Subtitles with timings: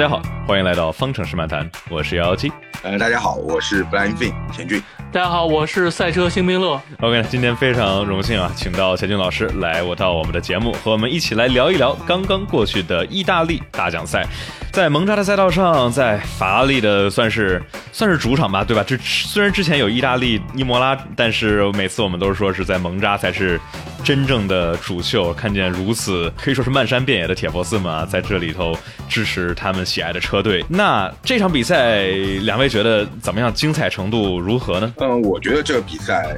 [0.00, 2.50] 大家好，欢迎来到方程式漫谈，我是幺幺七。
[2.82, 4.82] 呃，大家好，我是 Blind Fin 钱俊。
[5.12, 6.80] 大家好，我是赛车星冰乐。
[7.00, 14.24] OK，今天非常荣幸啊，请到钱俊老师来我到我们的节目，和我们一起来聊一聊刚刚过去的意大利大奖赛。
[14.72, 17.60] 在蒙扎的赛道上，在法拉利的算是
[17.92, 18.84] 算是主场吧，对吧？
[18.86, 23.60] 这虽然之前有意大利伊莫拉，但是每次我们都是说是在蒙扎才是
[24.04, 25.34] 真正的主秀。
[25.34, 28.76] 看见如此可以说是漫山遍野的铁佛寺们啊，在这里头
[29.08, 30.64] 支持他们喜爱的车队。
[30.68, 32.06] 那这场比赛，
[32.42, 33.52] 两位觉得怎么样？
[33.52, 34.94] 精彩程度如何呢？
[34.98, 36.36] 嗯，我觉得这个比赛，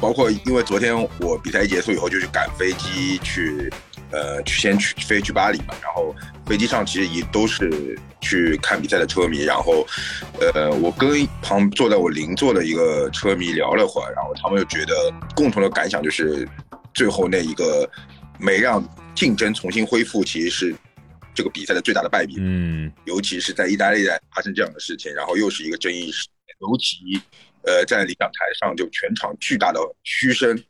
[0.00, 3.70] 包括因为昨天我比赛结束以后就去赶飞机去，
[4.10, 6.14] 呃，去先去飞去巴黎嘛，然后
[6.46, 9.86] 飞机上其实也都是去看比赛的车迷，然后，
[10.54, 14.94] 呃，我跟旁坐在我邻座的一个车迷聊了会儿，然后他们就觉得
[15.34, 16.48] 共同的感想就是
[16.94, 17.88] 最后那一个
[18.38, 18.82] 没让
[19.14, 20.74] 竞争重新恢复，其实是
[21.34, 22.36] 这个比赛的最大的败笔。
[22.38, 26.56] 嗯，尤其是在意大利发生这样的事情，然后又是一个争议事件。
[26.60, 27.20] 尤其，
[27.62, 30.60] 呃，在领奖台上就全场巨大的嘘声，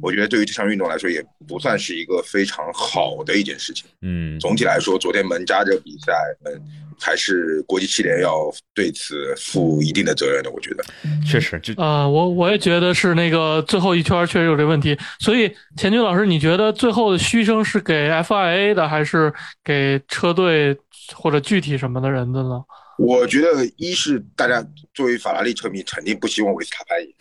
[0.00, 3.84] 我觉得对于这项运动来说也不算是一个非常好的一件事情。
[4.02, 6.12] 嗯，总体来说，昨天门扎这个比赛，
[6.44, 6.62] 嗯，
[7.00, 10.50] 还是国际汽联要对此负一定的责任的。
[10.50, 10.84] 我觉得，
[11.26, 14.96] 确实，就啊，我我也觉得是那个最后一圈确实有这问题。
[15.20, 19.32] 所以，钱军老师，你觉得最后的嘘声是给 FIA 的，还是
[19.64, 20.76] 给车队
[21.14, 22.60] 或者具体什么的人的呢？
[22.98, 27.14] 我觉得，一是大家作为法拉利车迷，肯定不希望维斯塔潘赢。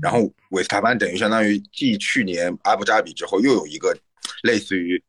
[0.00, 3.96] 然后，维斯塔潘等于相当于继去年阿布扎比之后，又有一个
[4.42, 5.02] 类似于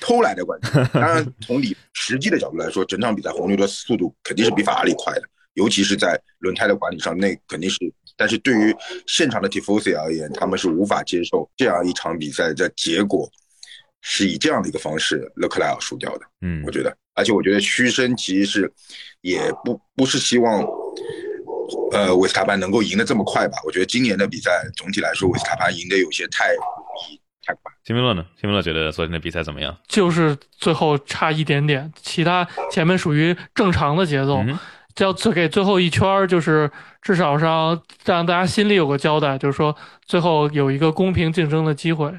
[0.00, 0.70] 偷来的冠军。
[0.94, 7.78] 当然，从理实际的角度来说，整场比赛红牛的速度肯定是比法拉利快的，尤其是在轮胎的管理上，那肯定是。
[8.16, 8.74] 但是对于
[9.06, 13.30] 现场的 Tifosi 而言，他们是无法接受这样一场比赛的结果
[14.00, 16.20] 是以这样的一个方式，勒克莱尔输掉的。
[16.40, 16.96] 嗯，我觉得。
[17.14, 18.72] 而且我觉得嘘声其实是
[19.22, 20.62] 也不不是希望，
[21.92, 23.56] 呃，维斯塔潘能够赢得这么快吧？
[23.64, 26.48] 我觉得今年的比赛总体来说，维斯塔潘赢得有些太
[27.42, 27.72] 太快。
[27.84, 28.22] 辛明乐呢？
[28.38, 29.74] 辛明乐觉得昨天的比赛怎么样？
[29.88, 34.44] 就是最后差一点点，其他前面属于正常的节奏，
[34.98, 36.70] 要给最后一圈，就是
[37.00, 42.12] 至少上让大家心里有个交代，就是说最后有一个公平竞争的机会。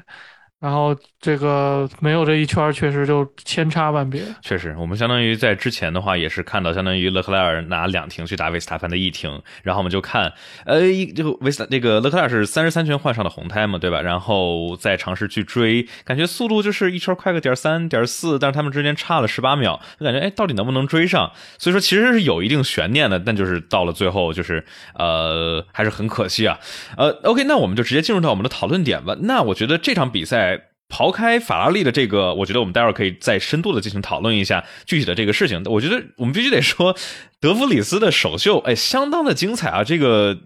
[0.60, 4.20] 然后这个没有这一圈，确实就千差万别。
[4.42, 10.32] 确实，我们相当于在之前的话，也是看到相当于勒克莱尔拿两停去打维斯塔潘的一停，然后我们就看，
[10.66, 10.80] 呃，
[11.14, 14.02] 这个维斯那个勒克莱尔是三十三圈换上的红胎嘛，对吧？
[14.02, 21.30] 然后再尝试去追，感觉速度就是一圈快个点三点四，但是他们之间差了十八秒，就感觉哎，到底能不能追上？
[21.56, 24.64] 所以说其实是有一定悬念的，但就是到了最后，就是
[24.94, 26.58] 呃，还是很可惜啊。
[26.96, 29.16] 呃，OK，那我们就直接进入到我们的讨论点吧。
[29.20, 30.47] 那我觉得这场比赛。
[30.88, 35.62] 刨开法拉利的这个，我觉得我们待会儿可以再深度的进行讨论一下具体的这个事情。
[35.66, 36.96] 我觉得我们必须得说，
[37.40, 39.84] 德弗里斯的首秀，哎，相当的精彩啊！
[39.84, 40.38] 这个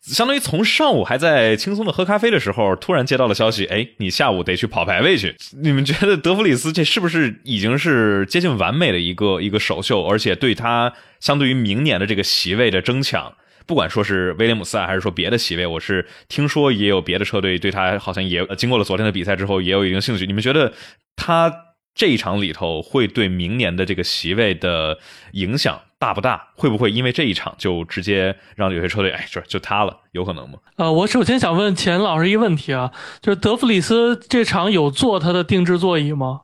[0.00, 5.36] 相当于从上午还在轻松的喝咖啡的时候，突然接到了消息，哎，你下午得去跑排位去。
[5.62, 10.02] 你们觉得德弗里斯这是不是已经是接近完美的一个一个首秀？
[10.06, 13.34] 而且对他相对于明年的这个席位的争抢？
[13.70, 20.26] 不管说是威廉姆斯啊，还是说别的席位，我是听说也有别的车队对他好像也经过了昨天的比赛之后也有一定兴趣。
[20.26, 20.72] 你们觉得
[21.14, 21.54] 他
[21.94, 24.98] 这一场里头会对明年的这个席位的
[25.34, 26.48] 影响大不大？
[26.56, 30.00] 会不会因为这一场就直接让有些车队哎，就就他了？
[30.10, 30.58] 有可能吗？
[30.74, 36.40] 呃，我首先想问钱老师一个问题啊，就是德弗里斯这场有坐他的定制座椅吗？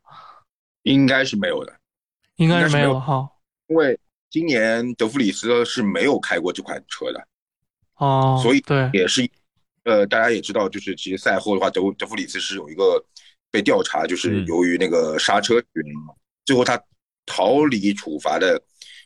[0.84, 1.72] 应该是没有的，
[2.37, 3.28] 应该是没有哈，
[3.66, 3.98] 因为。
[4.31, 7.26] 今年德弗里斯是没有开过这款车的，
[7.97, 9.28] 哦，所以对也是，
[9.84, 13.04] 呃，大家也知道，就是其实赛后的话，德德弗里斯是有一个
[13.50, 16.14] 被调查，就是由于那个刹车原因嘛，
[16.44, 16.81] 最后他
[17.25, 18.60] 逃离处罚的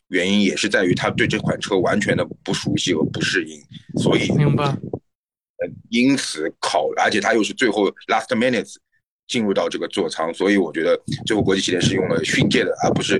[0.08, 3.60] 原因也是在于他对这款车完全的不熟悉和不适应，
[4.00, 8.76] 所以明白，呃，因此考，而且他又是最后 last minutes。
[9.28, 13.16] 进入到这个座舱，所以我觉得最后国际汽联是用了训诫的，而不是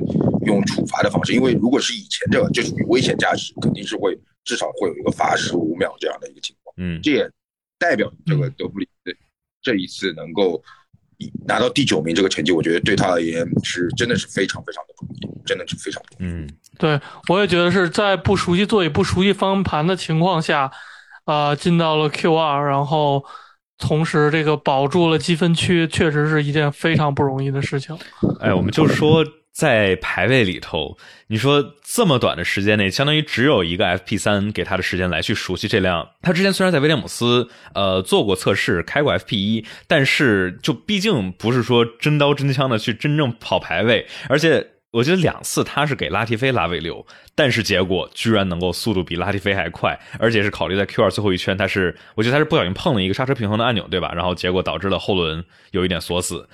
[0.47, 1.33] 用处罚的方式。
[1.33, 6.75] 因为如果是以前这个，就属于危险驾驶，肯定是会至少会有一个罚十五秒这样的一个情况。
[6.79, 7.31] 嗯，这也
[7.79, 8.89] 代表这个德布里
[9.63, 10.63] 这一次能够
[11.47, 16.33] 拿到第九名这个成绩，我觉得对他而言是真的是非常非常的不容易，真的是非常不容易。
[16.33, 20.71] 嗯，对我也觉得是在不熟悉座椅、不熟悉方向盘的情况下，
[21.25, 23.25] 啊，进到了 Q 二，然后。
[23.83, 27.99] 同时，这个保住了积分区，确实是一件非常不容易的事情。
[28.39, 36.09] 哎，我们就说在排位里头，你说这么短的时间内，相当于只有一个 FP 三给他的时间来去熟悉这辆。
[36.23, 47.05] 他之前虽然在威廉姆斯呃做过测试，开过 FP 一，但是就毕竟不是说真刀真枪的去真正跑排位，而且我觉得两次他是给拉提菲拉尾流，
[47.35, 54.13] 但是结果居然能够速度比拉提菲还快，而且是考虑在 Q 二最后一圈，他是我觉得他是不小心碰了一个刹车平衡的按钮，对吧？
[54.15, 56.49] 然后结果导致了后轮有一点锁死，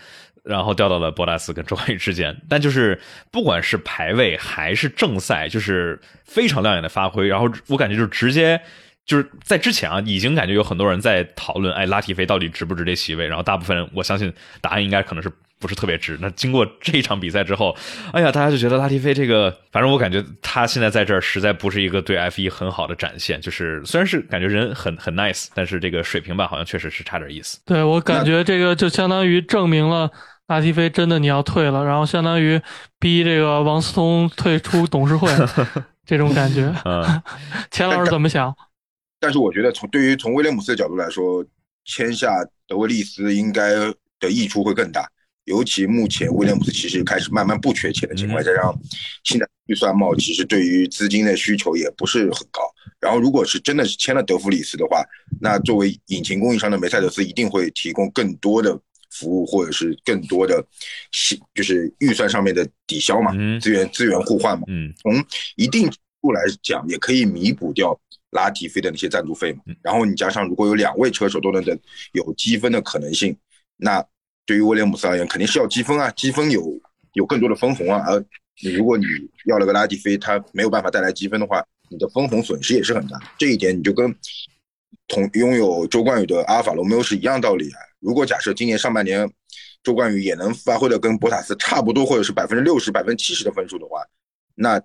[0.47, 2.37] 然后掉到了博达斯跟周冠宇之间。
[2.49, 2.99] 但就是
[3.31, 7.27] 不管是排位还是正赛，就是非常亮眼的发挥。
[7.27, 8.61] 然后我感觉就是直接
[9.05, 13.27] 就是在之前啊，已经感觉有很多人在讨论，哎，拉提菲到底值不值这席位？
[13.27, 15.31] 然后大部分人我相信答案应该可能是。
[15.59, 16.19] 不是特别值。
[16.21, 17.75] 那经过这一场比赛之后，
[18.13, 23.41] 哎呀，大家就觉得拉提菲这个，反正我感觉他现在在这儿实在不是一个对 F 一很好的展现。
[23.41, 27.59] 就是虽然是感觉人很很 nice，但是这个水平吧，好像确实是差点意思。
[27.65, 30.11] 对我感觉这个就相当于证明了
[30.49, 32.61] 拉提菲真的你要退了，然后相当于
[33.01, 35.29] 逼这个王思聪退出董事会
[36.07, 36.73] 这种感觉。
[36.85, 37.23] 嗯，
[37.71, 38.55] 钱老师怎么想？
[39.19, 41.45] 但是我觉得从对于从威廉姆斯的角度来说，
[41.85, 42.31] 签下
[42.69, 43.71] 德维利斯应该
[44.21, 45.09] 的益处会更大。
[45.45, 48.73] 尤其目前威廉姆斯其实开始慢慢不缺钱的情况下，让
[49.23, 52.61] 现在预算帽其实对于资金的需求也不是很高。
[53.01, 55.05] 然后，如果是真的是签了德弗里斯的话，
[55.41, 58.77] 那作为引擎供应商的梅赛德斯一定会提供更多的
[59.19, 60.65] 服务，或者是更多的，
[61.55, 64.65] 就是预算上面的抵消嘛，资源资源互换嘛。
[64.69, 65.13] 嗯，从
[65.57, 67.99] 一定程度来讲，也可以弥补掉
[68.31, 69.61] 拉提菲的那些赞助费嘛。
[69.83, 71.79] 然后你加上如果有两位车手都能等
[72.13, 73.37] 有积分的可能性，
[73.77, 74.05] 那。
[74.49, 76.63] 对于威廉姆斯而言，肯定是要积分啊，积分有
[77.15, 78.01] 有更多的分红啊。
[78.07, 78.25] 而
[78.63, 79.05] 你如果你
[79.47, 81.61] 要了个拉蒂菲，他没有办法带来积分的话，
[81.91, 83.19] 你的分红损失也是很大。
[83.37, 84.15] 这一点你就跟
[85.09, 87.79] 同拥有周冠宇的阿尔法罗密欧是一样道理啊。
[88.07, 89.29] 如果假设今年上半年
[89.83, 94.01] 周冠宇也能发挥的跟博塔斯差不多，或者是百分之六十、百分之七十的分数的话，
[94.55, 94.81] 那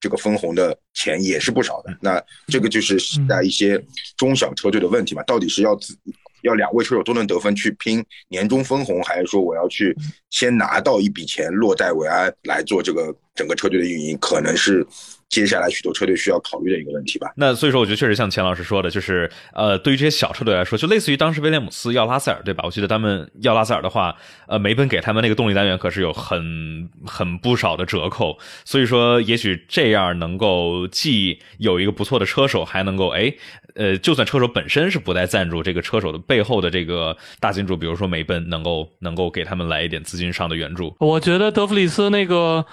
[0.00, 1.96] 这个分红的钱也是不少的。
[2.00, 2.98] 那这个就是
[3.28, 3.80] 在一些
[4.16, 5.96] 中小车队的问题嘛，到底是要自。
[6.42, 9.96] 要两位车手都能得分去拼年终分红，还是说我要去
[10.28, 14.18] 先拿到一笔钱落袋为安来做这个整个车队的运营？
[14.18, 14.86] 可能是。
[15.30, 17.32] 接下来许多车队需要考虑的一个问题吧。
[17.34, 22.62] 那所以说，我觉得确实像钱老师说的，就是呃，对于这些小车队来说，就类似于当时威廉姆斯要拉塞尔，对吧？
[22.64, 24.14] 我记得他们要拉塞尔的话，
[24.46, 28.38] 呃，梅奔给他们那个动力单元可是有很很不少的折扣。
[28.64, 33.34] 所以说，也许这样能够既有一个不错的车手，还能够哎，
[33.74, 40.94] 呃，就算车手本身是不带赞助，这个车手的背后的这个大金主，比如说梅奔，能够能够给他们来一点资金上的援助。
[41.00, 42.64] 我觉得德弗里斯那个。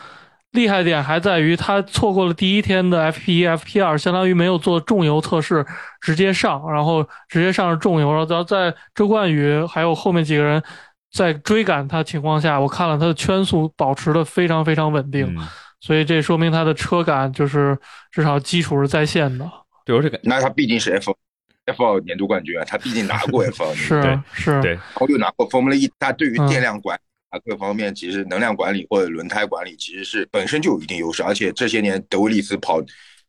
[0.51, 5.65] 厉害点还在于他错过了第一天的 FP 一、FP 二，相当于没有做重油测试，
[6.01, 10.61] 直接上，然后直接上重油，然后在周冠宇还有后面几个人
[11.13, 15.33] 在追赶他情况下，我看了他的圈速保持的非常非常稳定，
[15.79, 17.77] 所以这说明他的车感就是
[18.11, 19.49] 至少基础是在线的。
[19.85, 21.15] 对，我这个那他毕竟是 F
[21.65, 26.99] F 二年度冠军啊，他毕竟拿过 F 二，是是，对，然后又拿过 Formula E，他对于电量管。
[27.31, 32.79] 啊，各方面其实能量管理或者轮胎管理其实是本身就有一定优势，而且这些年德维利斯跑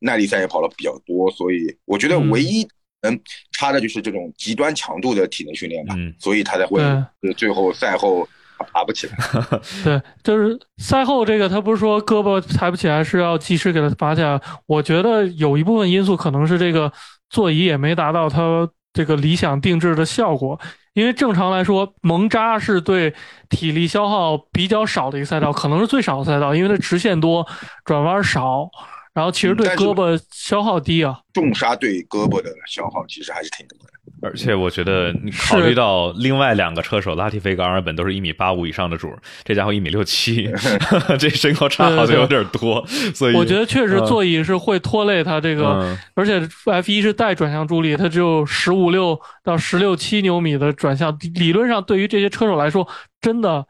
[0.00, 2.66] 耐力赛也跑了比较多，所以我觉得唯一
[3.02, 3.18] 能
[3.52, 6.82] 差的就是这种极端强度的体能训练吧，嗯所以他才会
[7.36, 8.28] 最后赛后
[8.72, 9.16] 爬不起来。
[9.84, 16.92] 对，就是赛后这个他不是说胳膊抬不起来是要及时给他拔起来，我觉得有一部分因素可能是这个
[17.30, 20.60] 座椅也没达到他这个理想定制的效果。
[20.94, 23.14] 因为正常来说，蒙扎是对
[23.48, 27.46] 体力消耗比较少的一个赛道，可能是最少的赛道，因为它直线多，
[27.84, 28.68] 转弯少，
[29.14, 31.18] 然后其实对胳膊消耗低啊。
[31.32, 33.92] 重刹对胳膊的消耗其实还是挺多的。
[34.22, 39.12] 而且我觉得，你考虑到另外两个车手拉蒂菲跟阿尔本都是一米八五以上的主，
[39.44, 40.48] 这家伙一米六七，
[41.18, 42.86] 这身高差好像有点多。
[43.14, 52.88] 所以我觉得确实座椅是会拖累他这个，而且 F 一是带转向助力，它只有十五六到十六七牛米的转向，理论上对于这些车手来说，
[53.20, 53.66] 真的。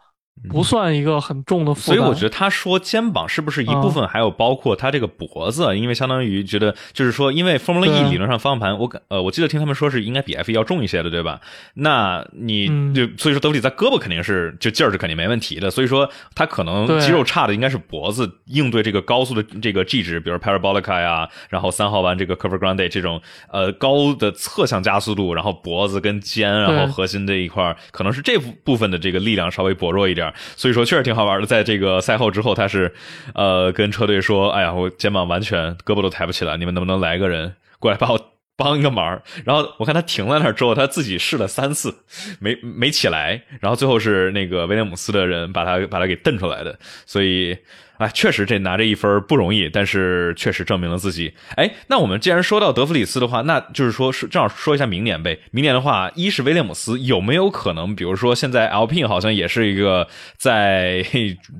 [0.50, 11.40] 不算一个很重的负担，所以我觉得他说肩膀是不是一部分，还有包括他这个脖子，因为相当于觉得就是说，因为 Formula E 理论上方向盘，我感呃，我记得听他们说是应该比 F 一要重一些的，对吧？
[11.74, 23.22] 那你就所以说德弗里在胳膊肯定是就劲儿是肯定没问题的，所以说他可能肌肉差的应该是脖子，应对这个高速的这个 G 值，比如 Parabolica 呀，然后三号弯这个 Curve Grande 这种
[23.52, 30.21] 呃高的侧向加速度，然后脖子跟肩，然后核心这一块可能是这部分的这个力量稍微薄弱一点。
[30.56, 32.92] 所以说确实挺好玩的，在这个赛后之后，他是，
[33.34, 42.04] 呃，跟车队说：“哎呀，我肩膀完全胳膊都抬不起来，你们能不能来个人过来把我帮一个忙？”然后我看他停在那儿之后，他自己试了三次，
[42.40, 46.78] 没没起来，然后最后是那个威廉姆斯的人把他把他给蹬出来的。
[47.06, 47.56] 所以。
[48.02, 51.32] 啊，确实这拿这一分不容易，但是确实证明了自己。
[51.56, 55.38] 哎，那我们既然说到德弗里斯的话，那就是说是正好说一下明年呗。
[55.52, 61.04] 明年的话，一是威廉姆斯有没有可能，比如说现在 L P 好像也是一个在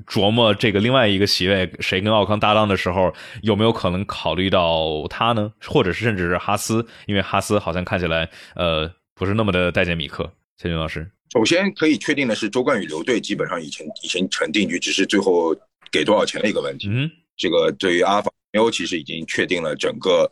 [0.06, 5.52] 琢磨这个另外一个席位谁跟奥康搭档的时候，有没有可能考虑到他呢？
[5.66, 10.28] 或者是甚至是哈斯，因为哈斯好像看起来呃不是那么的待见米克。
[10.58, 15.54] 千军老师，首先可以确定的是，周冠宇留队基本上已经已经成定局，只是最后。
[15.92, 20.28] 给多少钱的一个问题，嗯，这个对于阿尔法罗其实已经确定了整个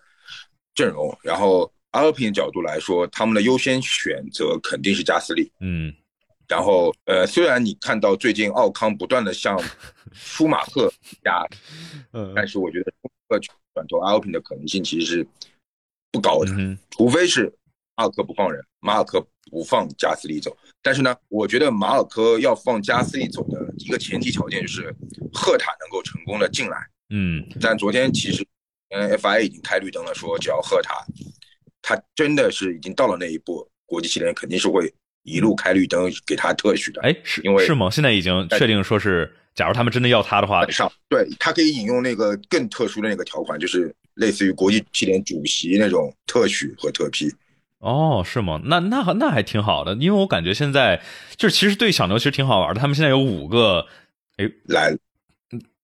[0.74, 5.94] 阵容，然后阿尔平角度来说，他们的优先选择肯定是加斯利，嗯，
[6.48, 9.60] 然后呃，虽然你看到最近奥康不断的向
[10.12, 11.46] 舒马赫加，
[12.12, 12.92] 嗯，但是我觉得
[13.74, 15.26] 转投阿尔平的可能性其实是
[16.10, 17.52] 不高的，嗯，除非是
[17.96, 20.56] 阿尔科不放人，马尔科不放加斯利走。
[20.80, 24.94] 但是呢，我觉得马尔科要放加斯利走的一个前提条件就是
[25.32, 26.78] 赫塔能够成功的进来。
[27.10, 28.46] 嗯，但昨天其实，
[28.90, 31.04] 嗯，FIA 已经开绿灯了，说只要赫塔，
[31.82, 34.92] 他真的是已经到了那一步，国际汽联肯定是会
[35.24, 37.02] 一路开绿灯给他特许的。
[37.02, 37.90] 哎，是因为是吗？
[37.90, 47.28] 现在已经确定说是，假如他们真的要他的话，上对他可以引用那个更特殊的那个条款，就是类似于国际汽联主席那种特许和特批。
[47.80, 48.60] 哦，是吗？
[48.64, 51.00] 那那那还挺好的，因为我感觉现在
[51.36, 52.80] 就是其实对小牛其实挺好玩的。
[52.80, 53.84] 他们现在有五个，
[54.36, 54.96] 哎，来，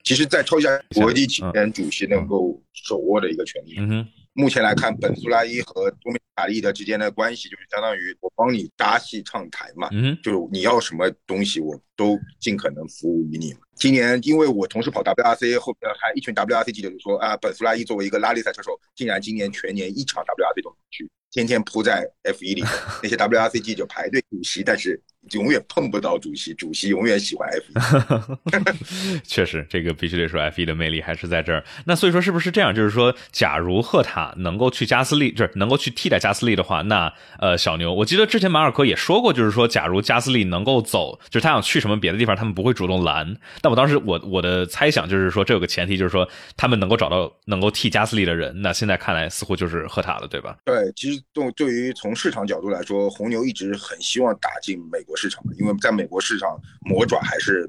[0.04, 3.76] 其实再抽一下国际汽联主席能够手握的一个权利。
[3.78, 13.54] 嗯哼，目前来看，本苏拉伊和多米卡利的之间的关系就是相当于我帮你搭戏唱台嘛，嗯，就是你要什么东西我都尽可能服务于你。
[13.74, 21.10] 今年因为我同时跑 WRC，后边还一群 WRC 记者就说啊，本苏拉伊作为一个拉力赛车手，竟然今年全年一场 WRC 都没去。
[21.30, 22.62] 天天扑在 F 一里，
[23.02, 25.00] 那些 WRCG 就排队补习，但是
[25.32, 29.20] 永远碰不到主席，主席永远喜欢 F 一。
[29.26, 31.64] 确实，这个必须得说 F 一的魅力还是在这儿。
[31.84, 32.74] 那所以说，是不是这样？
[32.74, 43.36] 就是说，假如赫塔能够去加斯利，就是能够去替代加斯利的话，那呃，小牛，我记得之前马尔科也说过，就是说，假如加斯利能够走，就是他想去什么别的地方，他们不会主动拦。
[43.60, 48.54] 但我当时我我的猜想就是说，这有个前提，就是说他们能够找到能够替加斯利的人。
[48.62, 50.56] 那现在看来，似乎就是赫塔了，对吧？
[50.64, 51.16] 对，其实。
[51.32, 57.68] 对，对于从市场角度来说，红牛一直很希望打进美国市场，因为在美国市场，魔爪还是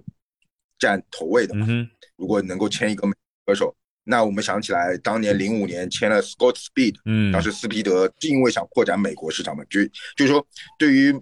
[0.77, 1.65] 占头位的嘛。
[2.17, 3.13] 如果能够签一个美
[3.45, 3.73] 歌手，
[4.03, 9.83] 那我们想起来，当年零五年签了 Scott Speed，嗯，当时斯皮德是因为想扩展美国市场嘛，就
[10.15, 10.45] 就是说，
[10.77, 11.13] 对于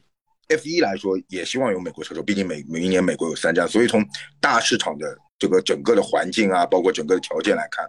[0.50, 4.06] F 一来说，也希望有美国车手，毕竟每每一年美国有三站，所以从
[4.40, 7.86] 大市场的这个整个的环境啊，包括整个的条件来看，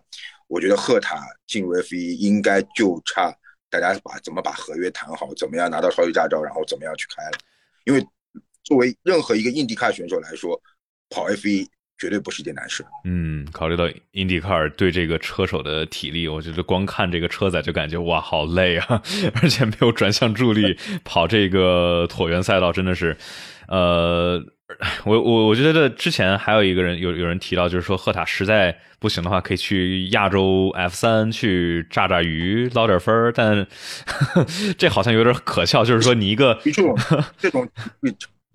[0.46, 3.34] 我觉得赫塔进入 F 一应该就差。
[3.68, 7.32] 大家把怎么把合约谈好，怎么样拿到超级驾照，然后怎么样去开了？
[7.84, 8.00] 因为
[8.66, 10.60] 作为任何一个印地卡选手来说，
[11.08, 11.66] 跑 F 一
[11.98, 12.84] 绝对不是一件难事。
[13.04, 19.00] 嗯，考虑到印地卡尔对这个车手的体力，我觉得光看这个车载就感觉哇，好累啊！
[19.40, 23.16] 而且没有转向助力，跑这个椭圆赛道真的是，
[23.68, 24.44] 呃。
[25.04, 33.64] 我我我觉得之前还有一个人有有人提到，就是说赫塔实在不行的话，可以去亚洲 F 三去炸炸鱼捞点分儿，但
[34.76, 35.84] 这好像有点可笑。
[35.84, 36.98] 就是说你一个这种
[37.38, 37.66] 这种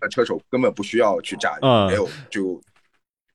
[0.10, 2.62] 车手根本不需要去炸鱼，没有就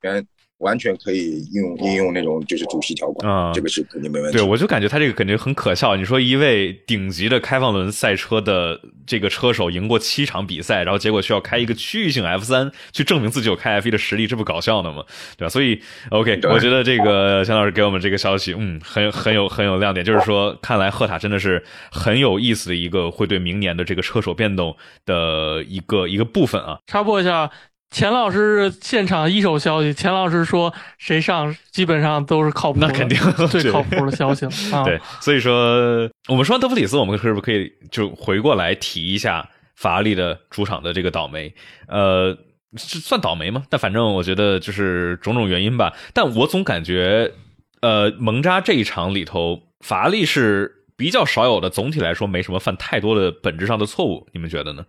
[0.02, 0.26] 原。
[0.58, 4.38] 完全可以应用应用那种就是主席条款啊，这个是肯定没问题。
[4.38, 5.94] 对，我就感觉他这个肯定很可笑。
[5.96, 15.04] 你说一位顶级的开放轮赛车的这个车手赢过七场比赛，然后结果需要开一个区域性 F 三去证明自己有开 F 一的实力，这不搞笑呢吗？
[15.36, 15.48] 对吧？
[15.50, 26.78] 所以 OK，我觉得这个钱老师给我们这个消息，嗯，很很有很有亮点，就是说看来赫塔真的是很有意思的一个会对明年的这个车手变动的一个一个部分啊。
[26.86, 27.50] 插播一下。
[27.96, 34.84] 钱老师现场一手消息，钱老师说谁上基本上都是靠谱，那肯定 最靠谱的消息了。
[34.84, 41.54] 对，所以说我们说完德弗里斯，我们是不是可以就回过来提一下法拉利的主场的这个倒霉？
[41.88, 42.36] 呃，
[42.76, 43.64] 算倒霉吗？
[43.70, 45.94] 但反正我觉得就是种种原因吧。
[46.12, 47.32] 但我总感觉，
[47.80, 54.28] 呃，蒙扎这一场里头，法拉利是比较少有的，总体来说没什么犯太多的本质上的错误。
[54.34, 54.84] 你们觉得呢？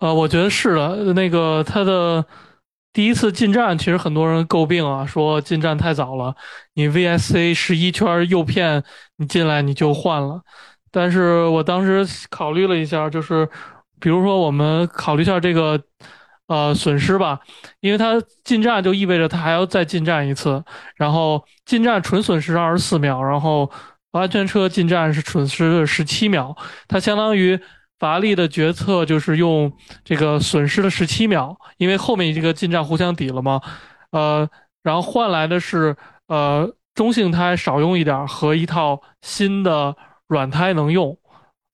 [0.00, 1.12] 啊，我觉得是的。
[1.12, 2.24] 那个他的
[2.90, 6.34] 第一次进站，其实很多人诟病啊，说进站太早了。
[6.72, 8.82] 你 VSC 十一圈诱骗
[9.16, 10.40] 你进来，你就换了。
[10.90, 13.46] 但是我当时考虑了一下，就是
[14.00, 15.78] 比如说我们考虑一下这个
[16.46, 17.38] 呃损失吧，
[17.80, 20.64] 因为他进站就意味着他还要再进站一次，
[20.96, 23.70] 然后进站纯损失二十四秒，然后
[24.12, 26.56] 安全车进站是损失十七秒，
[26.88, 27.60] 它相当于。
[28.00, 33.60] 乏力的决策就是用这个损失了十七秒，因为后面这个进站互相抵了嘛。
[34.10, 34.48] 呃，
[34.82, 39.94] 然后换来的是呃中性胎少用一点和一套新的
[40.26, 41.16] 软胎能用，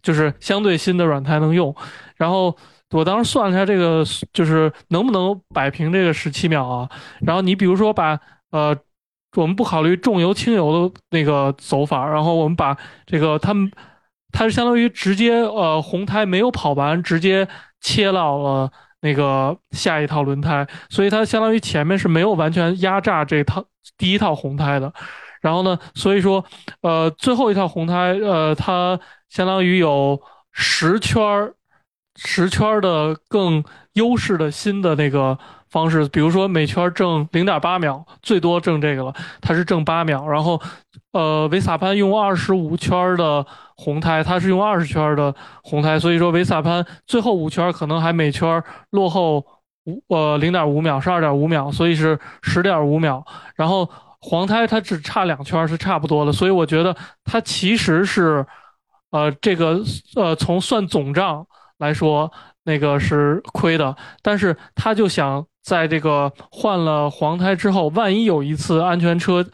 [0.02, 1.75] 就是相对新的软胎能用。
[2.16, 2.54] 然后
[2.90, 4.04] 我当时算了一下这个，
[4.35, 6.90] 就是能不能摆平这个十七秒啊？
[7.21, 8.76] 然后你比如说把呃。
[9.35, 13.71] 我们不考虑重油轻油的那个走法，然后我们把这个他们，
[14.36, 17.48] 它是相当于直接呃红胎没有跑完，直接
[17.80, 23.64] 切到了那个下一套轮胎，所以它相当于前面是没有完全压榨这套
[23.96, 24.92] 第一套红胎的。
[25.40, 26.44] 然后呢，所以说
[26.82, 29.00] 呃最后一套红胎呃它
[29.30, 30.20] 相当于有
[30.52, 31.54] 十圈儿
[32.16, 33.64] 十圈儿的更
[33.94, 35.38] 优势的新的那个。
[35.70, 40.26] 方式，比如说每圈挣零点八秒，最多挣这个了，它是挣八秒。
[40.26, 40.61] 然后，
[41.12, 43.44] 呃，维萨潘用二十五圈的
[43.76, 49.44] 红胎，它是用二十圈的红胎，所以说维萨潘最后五圈可能还每圈落后
[49.85, 53.25] 五呃零点五秒，是二点五秒，所以是十点五秒。
[53.54, 53.88] 然后
[54.20, 58.46] 黄胎它只差两圈是差不多的，所以我觉得它其实是，
[59.11, 59.80] 呃，这个
[60.14, 61.46] 呃从算总账
[61.78, 62.32] 来说，
[62.66, 65.46] 那个是亏的，但是他就想。
[65.66, 69.44] 在这个换了黄胎之后，万一有一次安全车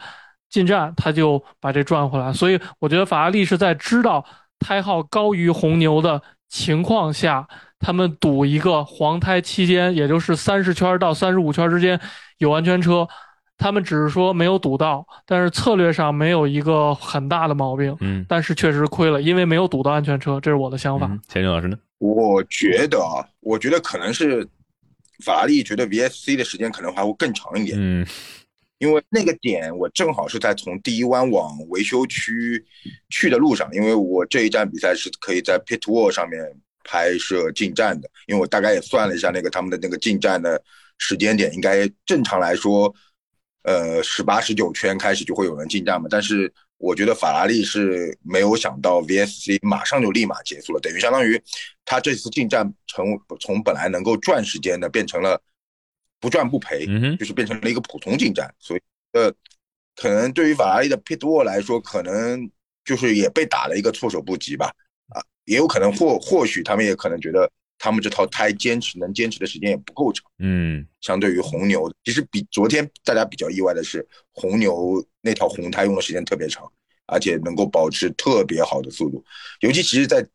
[0.47, 2.31] 进站，他就把这赚回来。
[2.31, 4.23] 所以我觉得法拉利是在知道
[4.59, 7.47] 胎号高于红牛的情况下，
[7.79, 11.99] 他们赌一个黄胎期间，也就是三十圈到三十五圈之间
[12.37, 13.07] 有安全车。
[13.57, 17.97] 他们只是说没有赌到，但是策略上没有一个很大的毛病。
[18.01, 21.07] 嗯，但是确实亏了，因为没有赌到安全车，这是我的想法。
[21.27, 21.77] 钱军老师呢？
[22.03, 24.47] 我觉得啊，我觉得可能是。
[25.23, 28.05] 法拉利觉得 VSC 的时间可能还会更长一点，嗯，
[28.79, 32.61] 因为那个点我正好是在从第一弯往维修区
[33.09, 36.43] 去的路上，因为我这一站比赛是可以在 Pit Wall 上面
[36.83, 40.61] 拍摄进站的，因为我大概也算了一下那个他们的那个进站的
[40.97, 42.93] 时间点，应该正常来说，
[43.61, 46.51] 呃，十八十九圈开始就会有人进站嘛，但是。
[46.77, 51.41] 我觉得法拉利是没有想到 VSC 马上就立马结束了，等于相当于
[51.85, 53.05] 他这次进站成
[53.39, 55.41] 从本来能够赚时间的变成了
[56.19, 56.85] 不赚不赔，
[57.17, 58.81] 就是变成了一个普通进站，所以
[59.13, 59.31] 呃，
[59.95, 62.49] 可能对于法拉利的 Pit Wall 来说，可能
[62.83, 64.73] 就是也被打了一个措手不及吧，
[65.09, 67.49] 啊，也有可能或或许他们也可能觉得。
[67.83, 76.63] 他们这套胎坚持能坚持的时间也不够长，嗯，相对于红牛，其实比昨天大家比较意外的是，红牛那套红胎用的时间特别长，
[77.07, 79.21] 而且能够保持特别好的速度。
[79.59, 80.25] 尤其其实，在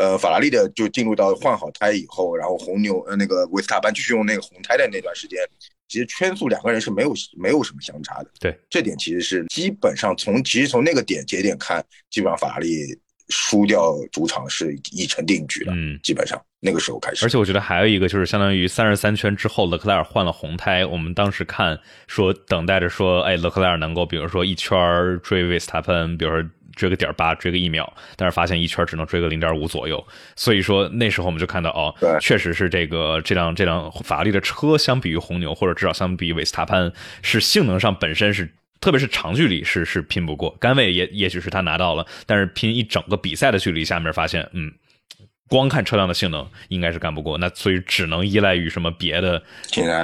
[0.00, 5.38] 呃法拉利的就进入到换好胎以后，然后红牛呃那个维斯塔潘继续用那个红胎的那段时间，
[5.88, 8.30] 其实圈速两个人是没有没有什么相差的。
[8.40, 12.98] 对，这点其实是基本上从其实从那个点节点看，基本上法拉利。
[13.28, 17.24] 输掉主场是已成定局了，嗯，基本上那个时候开始。
[17.24, 20.84] 而且我觉得还有一个就是，相当于三十三圈之后，勒克莱尔换了红胎。
[20.84, 24.76] 我们当时看说等待着说，哎，勒克莱尔能够比如说一圈
[25.22, 30.04] 追维斯塔潘，比如说追个点八，追个一秒，但是发现一圈只能追个零点五左右。
[30.36, 38.50] 所以说那时候我们就看到，哦，确实是这个这辆这辆法拉利的车相比于红牛，或者至少相比于维斯塔潘，是性能上本身是。
[38.84, 44.70] 特别是长距离是是拼不过，杆位也也许是他拿到了，但是拼一整个比赛的距离下面发现，嗯。
[45.48, 49.42] 光看车辆的性能应该是干不过，那所以只能依赖于什么别的，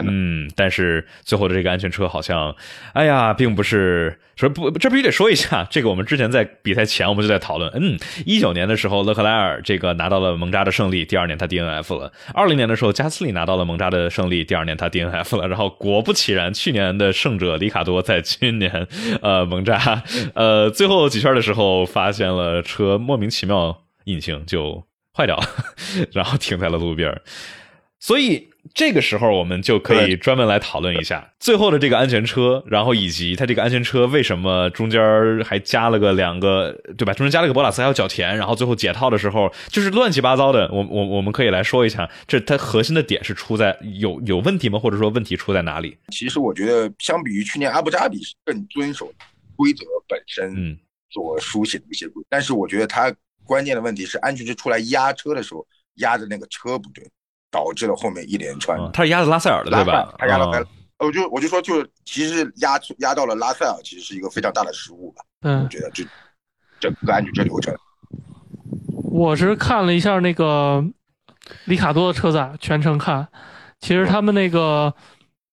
[0.06, 2.54] 嗯，但是最后的这个安全车好像，
[2.92, 18.86] 哎呀，并不是说不，这必须得说一下，这个我们之前在比赛前我们就在讨论，嗯，一九年的时候勒克莱尔这个拿到了蒙扎的胜利，第二年他 DNF 了，二零年的时候加斯利拿到了蒙扎的胜利，第二年他 DNF 了，然后果不其然，去年的胜者里卡多在今年
[19.22, 20.02] 呃蒙扎
[20.34, 24.89] 呃最后几圈的时候发现了车莫名其妙引擎就。
[25.14, 25.38] 坏掉，
[26.12, 27.20] 然后停在了路边
[27.98, 34.98] 所以这个时候我们就可以专门来讨论一下最后的这个安全车，然后以及它这个安全车为什么中间
[35.44, 37.12] 还加了个两个，对吧？
[37.12, 40.66] 中间加了个博拉斯还有角田，然后最后解套的时候就是乱七八糟的。
[40.72, 44.78] 我我我们可以来说一下，这它核心的点是出在有有问题吗？
[44.78, 45.94] 或者说问题出在哪里？
[46.08, 49.12] 其实我觉得相比于去年阿布扎比是更遵守
[49.56, 50.78] 规则本身
[51.10, 53.14] 所书写的一些规，但是我觉得它。
[53.50, 57.04] 关键的问题是，安全车出来压车的时候压的那个车不对，
[57.50, 58.78] 导致了后面一连串。
[58.92, 60.14] 他是压的拉塞尔的，对吧？
[60.20, 60.64] 他压了塞，
[60.98, 65.24] 我就我就说，就其实压压到了拉塞尔，其实是一个非常大的失误吧。
[65.42, 66.04] 嗯，我觉得这
[66.78, 67.74] 整个安全车流程。
[69.10, 70.84] 我是看了一下那个
[71.64, 73.26] 里卡多的车载，全程看，
[73.80, 74.94] 其实他们那个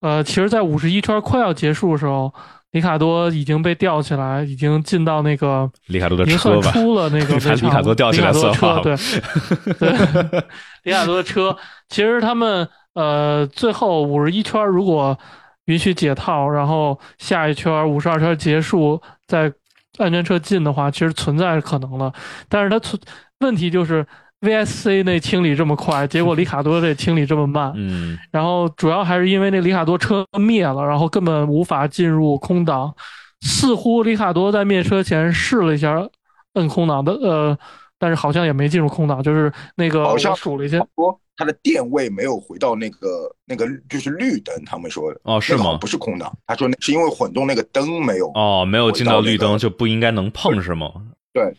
[0.02, 2.32] 呃，其实，在五十一圈快要结束的时候。
[2.78, 6.72] 里卡多已经被吊起来，已经进到那个里卡多的车吧？
[6.72, 8.96] 出了那个 里卡多吊起来的车，对
[9.80, 10.44] 对，
[10.84, 11.58] 里卡多的车。
[11.90, 15.18] 其实他们呃，最后五十一圈，如果
[15.66, 19.52] 允许解套，然后下一圈五十二圈结束再
[19.98, 22.14] 安全车进的话，其实存在可能了。
[22.48, 23.02] 但是它存
[23.40, 24.06] 问题就是
[24.42, 27.72] VSC 那清理这么快，结果 里卡多这清理这么慢。
[27.76, 32.94] 嗯，然后主要还是因为那里卡多车灭了，然后根本无法进入空档。
[33.42, 36.08] 似乎里卡多在灭车前试了一下
[36.54, 37.58] 摁空档的，呃，
[38.00, 43.08] 但是好像也没进入空档，就是那个好像数了一下，说它的电位没有回到那个
[43.46, 45.78] 那个就是绿灯，他们说哦是吗？
[45.80, 50.92] 不是空档，他说那是因为混动那个灯没有哦，没有进到绿灯就不应该能碰是吗？
[51.32, 51.56] 对，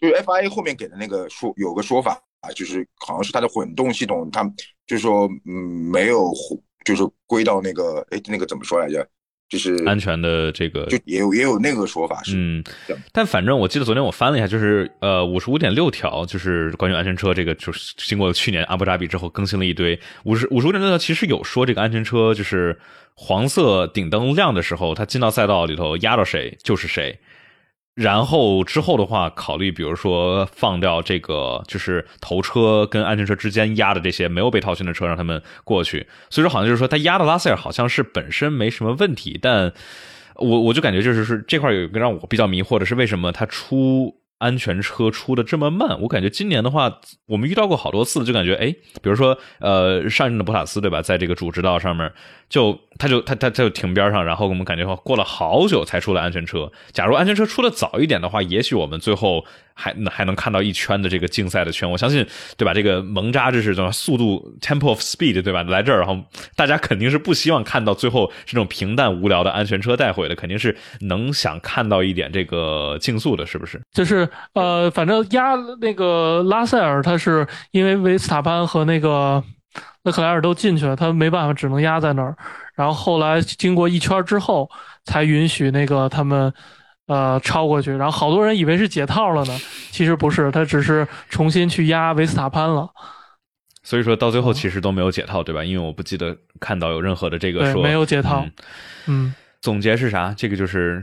[0.00, 4.44] 就是 FIA 后面给的那个说有个说法啊，就是好像是它的混动系统，它
[4.86, 5.52] 就是说嗯
[5.90, 6.32] 没有
[6.84, 9.06] 就是归到那个哎那个怎么说来着？
[9.48, 12.64] 就是安全的这个，就也有也有那个说法是，嗯，
[13.12, 22.76] 但反正我记得昨天我翻了一下，就是呃五十五点六条，就是关于安全车这个，就是经过去年阿布扎比之后更新了一堆，五十五十五点六条其实有说这个安全车就是
[23.14, 27.16] 黄色顶灯亮的时候，它进到赛道里头压到谁就是谁。
[27.96, 36.06] 然后之后的话，考虑比如说放掉这个，就是头车跟安全车之间压的这些没有被套圈的车，让他们过去。
[36.28, 39.72] 所以说，好像就是说他压的拉塞尔好像是本身没什么问题，但
[40.34, 44.14] 我我就感觉就是是这块有一个让我比较迷惑的是，为什么他出。
[44.38, 52.12] 安全车出的这么慢，我感觉今年的话，我们遇到过好多次，就感觉哎，比如说呃，上任的博塔斯对吧，在这个主直道上面，
[52.48, 56.70] 就他就他他他就停边上，然后我们感觉过了好久才出了安全车。
[56.92, 59.44] 假如安全车出的早一点的话，也许我们最后。
[59.78, 62.72] 还还能看到一圈的这个竞赛的圈，我相信，对吧？
[62.72, 65.62] 这个蒙扎这是什么速度 （tempo of speed） 对吧？
[65.64, 66.18] 来这儿，然后
[66.56, 73.78] 大家肯定是不希望看到最后这种平淡无聊的安全车带回的，肯定是能想看到一点这个竞速的，是不是？
[73.92, 79.44] 就是呃，反正压那个拉塞尔，他是因为维斯塔潘和那个
[80.04, 82.34] 勒克莱尔都进去了，他没办法，只能压在那儿。
[82.74, 84.70] 然后后来经过一圈之后，
[85.04, 86.50] 才允许那个他们。
[87.06, 89.56] 呃，超过去，然后好多人以为是解套了呢，
[89.92, 92.88] 其实不是，他只是重新去压维斯塔潘了。
[93.84, 95.62] 所以说到最后其实都没有解套，对吧？
[95.62, 98.44] 因为我不记得看到有任何的这个说没有解套。
[99.06, 100.34] 嗯，总结是啥？
[100.36, 101.00] 这个就是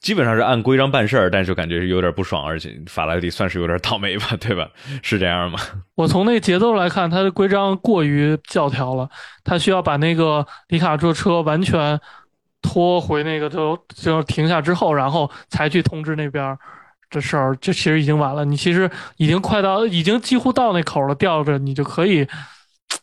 [0.00, 4.68] 基本上是按规章办事儿，但是就感觉有点不爽，而且法拉利算是有点倒霉吧，对吧？
[5.02, 5.60] 是这样吗？
[5.94, 9.08] 我从那节奏来看，他的规章过于教条了，
[9.44, 12.00] 他需要把那个里卡这车完全。
[12.64, 16.56] 拖回那个就就停下之后，然后才去通知那边
[17.10, 18.42] 这事儿，这其实已经晚了。
[18.44, 22.26] 你其实已经快到，已经几乎到那口了，吊着你就可以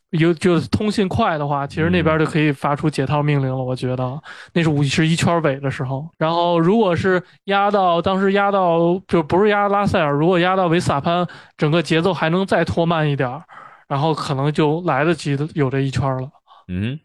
[0.10, 3.64] 有就通信快的话，其实那边就可以发出解套命令了。
[3.64, 4.22] 我觉得
[4.54, 6.10] 那是五十一圈尾的时候。
[6.18, 13.30] 然后如果是压到当时压到就不是压拉塞尔，如果压到维斯塔潘，整个节奏还能再拖慢一点，
[13.88, 16.28] 然后可能就来得及的有这一圈了。
[16.68, 17.00] 嗯。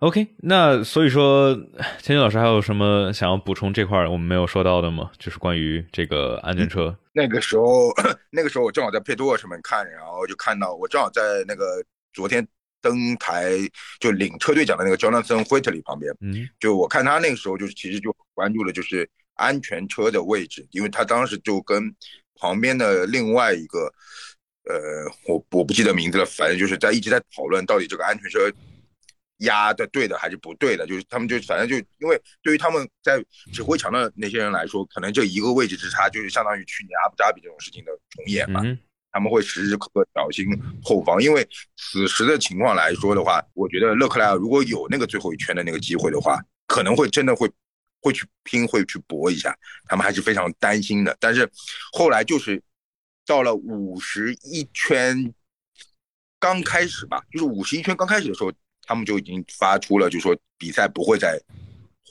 [0.00, 1.54] OK，那所以说，
[1.98, 5.10] 千金老师还有什么想要补充这块我们没有说到的吗？
[5.18, 6.96] 就是关于这个安全车。
[7.12, 7.92] 那个时候，
[8.32, 11.84] 那个时候我正好在配多尔上面看，然后就看到我正好在那个
[12.14, 12.46] 昨天
[12.80, 13.52] 登台
[13.98, 21.94] 就领车队奖的那个 Jonathan Whitley 旁边，嗯，就我看他那个时候就是其实就关注了就是安全车的位置，因为他当时就跟
[22.36, 23.92] 旁边的另外一个，
[24.64, 28.50] 呃，我我不记得名字了，反正就是在一直在讨论到底这个安全车。
[29.40, 30.86] 压的对的还是不对的？
[30.86, 33.22] 就是他们就反正就因为对于他们在
[33.52, 38.62] 指挥墙的那些人来说，可能这一个位置之差就是相当于去年阿布扎比这种事情的重演嘛。
[39.12, 40.46] 他们会时时刻刻小心
[40.82, 41.44] 后方，因为
[41.76, 47.50] 此时的情况来说的话，我觉得勒克莱尔如果有那个最后一圈的那个机会的话，可能会真的会
[48.00, 49.56] 会去拼，会去搏一下。
[49.86, 51.16] 他们还是非常担心的。
[51.18, 51.50] 但是
[51.92, 52.62] 后来就是
[53.26, 55.34] 到了五十一圈
[56.38, 58.52] 刚开始吧，就是五十一圈刚开始的时候。
[58.90, 61.40] 他们就已经发出了，就说比赛不会再，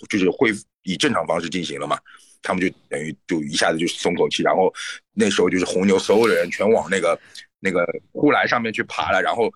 [0.07, 1.99] 就是恢复以正常方式进行了嘛。
[2.41, 4.73] 他们就等于就一下子就松口气，然后
[5.13, 7.19] 那时候就是红牛所有的人全往那个
[7.59, 9.21] 那个护栏上面去爬了。
[9.21, 9.51] 然后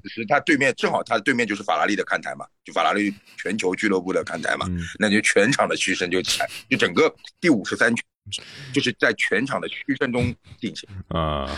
[0.00, 8.04] 此时他对面正好他对面就是法拉利的看台嘛，就法拉利全球俱乐部的看台嘛，那就全场的嘘声就起来，就整个第五十三圈。
[8.72, 11.48] 就是在全场的嘘声中进行啊，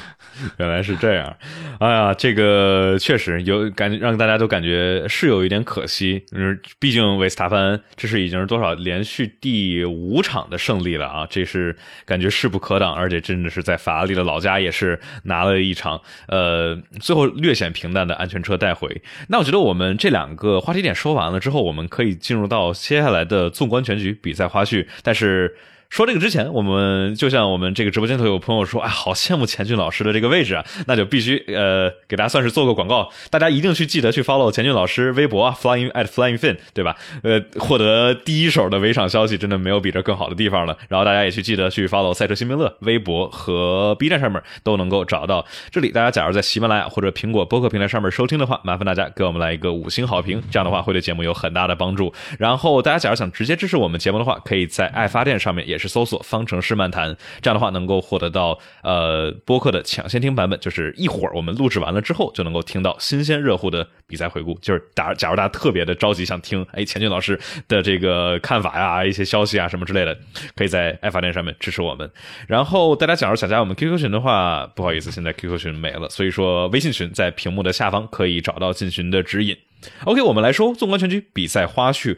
[0.58, 1.36] 原来是这样。
[1.78, 6.24] 哎呀，这个确实有感，让大家都感觉是有一点可惜。
[6.32, 19.02] 嗯，毕竟维斯塔潘这是已经是多少连续第五场的胜利了啊，这是感觉势不可挡，而且真的是在法拉利的老家也是拿了一场呃，最后略显平淡的安全车带回。
[19.28, 25.54] 那我觉得我们这两个话题点说完了之后，我们可以进入到接下来的纵观全局比赛花絮，但是。
[25.92, 36.96] 说这个之前，我们就像我们这个直播间头有朋友说，哎，好羡慕钱俊老师的这个位置啊，那就必须呃给大家算是做个广告，大家一定去记得去 follow 钱俊老师微博啊 flying at flying fin，对吧？
[37.22, 40.74] 呃，获得第一手的围场消息，真的没有比这更好的地方了。
[40.88, 45.44] 然后大家也去记得去 follow 赛车新兵乐微博和 B 站上面都能够找到。
[45.70, 52.14] 这里大家假如在喜马拉雅或者苹果播客平台上面收听的话，麻烦大家给我们来一个五星好评，这样的话会对节目有很大的帮助。
[52.38, 64.56] 然后大家假如想直接支持我们节目的话，可以在爱发电上面也是搜索方程式漫谈，这样的话能够获得到呃播客的抢先听版本，就是一会儿我们录制完了之后就能够听到新鲜热乎的比赛回顾。
[64.62, 70.16] 就是假假如大家特别的着急想听，哎，钱俊老师的这个看法呀、一些消息啊什么之类的，
[70.54, 72.08] 可以在爱发电上面支持我们。
[72.46, 79.56] 然后大家假如想加我们 QQ 群的话，不好意思，现在 QQ 群没了，所以说微信群在屏幕的下方可以找到进群的指引。
[80.04, 82.16] OK，我们来说纵观全局比赛花絮。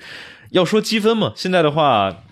[0.51, 2.23] 要说积分嘛，现在的话，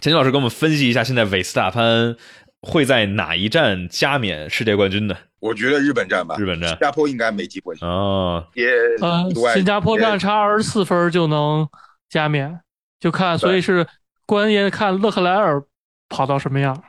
[0.00, 2.16] 钱金老师给我们分析一下，现在韦斯塔潘
[2.60, 5.16] 会在哪一站加冕世界冠军呢？
[5.40, 8.46] 我觉得日本站吧，日本站，新加坡应该没机会哦。
[8.54, 8.66] 也
[9.00, 11.66] 呃，新加坡站差二十四分就能
[12.10, 12.60] 加冕，
[13.00, 13.86] 就看，所以是
[14.26, 15.62] 关键看勒克莱尔
[16.08, 16.82] 跑到什么样。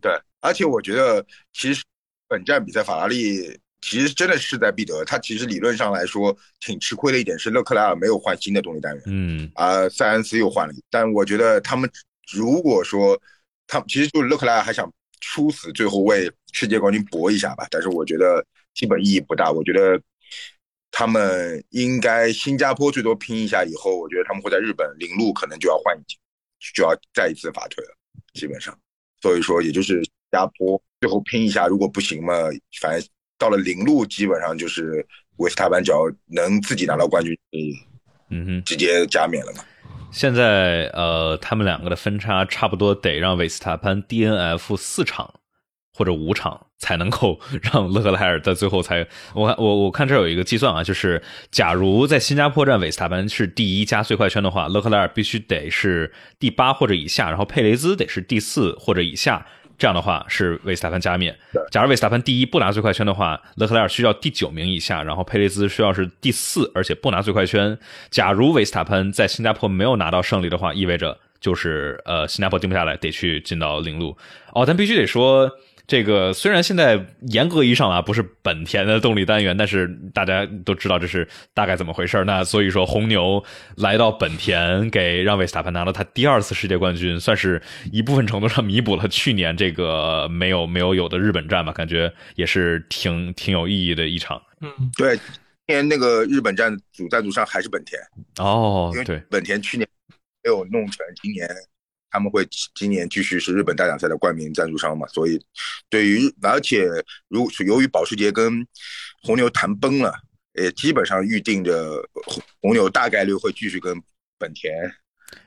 [0.00, 1.82] 对，而且我觉得其实
[2.28, 3.58] 本站比赛法拉利。
[3.80, 11.88] 其实真的势在必得，他其实理论上来说挺吃亏的一点是勒克莱尔没有换新的动力单元，嗯，啊，塞恩斯又换了，但我觉得他们
[12.32, 13.20] 如果说
[13.66, 20.00] 他其实就是勒克莱尔还想出死，最后为世界冠军搏一下吧，但是我觉得基本意义不大，我觉得
[20.90, 26.02] 他们应该新加坡最多拼一下以后，我觉得他们会在日本领路可能就要换一
[26.74, 27.96] 就要再一次罚退了，
[28.34, 28.78] 基本上，
[29.20, 32.34] 所以说也就是新加坡最后拼一下，如果不行嘛，
[32.80, 33.08] 反正。
[33.40, 37.38] 到了零路，基本上就是维斯塔潘只要能自己拿到冠军，
[38.30, 39.64] 嗯，直接加冕了嘛。
[40.10, 45.34] 现在呃，他们两个的分差差不多得让维斯塔潘 DNF 四场
[45.94, 59.46] 或者五场才能够让勒克莱尔在最后才我我我看这有一个计算啊，就是假如在新加坡站维斯塔潘是第一加最快圈的话，勒克莱尔必须得是第八或者以下，然后佩雷兹得是第四或者以下。
[59.78, 61.34] 这样的话是维斯塔潘加冕。
[61.70, 67.78] 假如维斯塔潘第一不拿最快圈的话，勒克莱尔需要第九名以下，然后佩雷兹需要是第四，而且不拿最快圈。
[68.10, 74.16] 假如维斯塔潘在新加坡没有拿到胜利的话，意味着就是呃新加坡定不下来，得去进到领路。
[74.52, 75.50] 哦，但必须得说。
[75.88, 83.42] 这个虽然现在严格意义上啊不是本田的动力单元，但是大家都知道这是大概怎么回事那所以说红牛
[83.76, 94.40] 来到本田，给让维斯塔潘拿了他第二次世界冠军，算是一部分程度上弥补了去年这个没有没有有的日本站吧，感觉也是挺挺有意义的一场。
[94.60, 97.98] 嗯，对，今年那个日本站主赞助商还是本田
[98.36, 99.88] 哦，对，本田去年
[100.44, 101.48] 没有弄成，今年。
[102.10, 105.06] 他们会今年继续是日本大奖赛的冠名赞助商嘛？
[105.08, 105.40] 所以，
[105.90, 106.88] 对于而且
[107.28, 108.66] 如由于保时捷跟
[109.22, 110.12] 红牛谈崩了，
[110.54, 112.02] 也基本上预定着
[112.60, 114.00] 红牛大概率会继续跟
[114.38, 114.72] 本田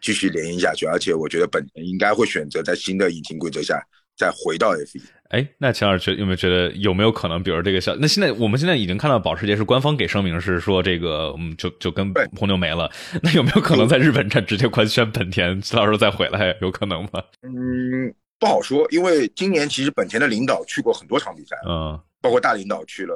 [0.02, 0.86] 继续联姻下去。
[0.86, 3.82] 而且，我觉得本田应该会选择在新的引擎规则下
[4.22, 5.02] 再回到 F1。
[5.30, 7.96] 哎，那钱老师觉有没有觉得有没有可能，比如这个小？
[7.96, 12.92] 那现在我们现在已经看到保时捷是官方给声明是说这个，嗯，就就跟红牛没了。
[13.24, 17.24] 那有没有可能在日本站直接官宣本田，到时候再回来，有可能吗？
[17.42, 23.16] 嗯，不好说，因为今年其实本田的领导去过很多场比赛，嗯，包括大领导去了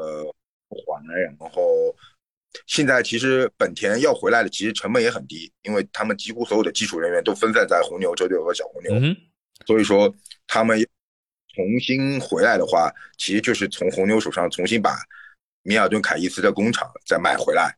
[0.69, 1.03] 环，
[1.37, 1.61] 然后
[2.65, 9.13] 现在其实本田要回来的，其实成本也很低，因为他们几乎所有的技术人员都分散在红牛、周队和小红牛，嗯
[9.67, 10.15] 所以说
[10.47, 10.79] 他们。
[11.55, 14.97] 重新回来的话，其实就是从红牛手上重新把
[15.63, 17.73] 米尔顿凯伊斯的工厂再买回来，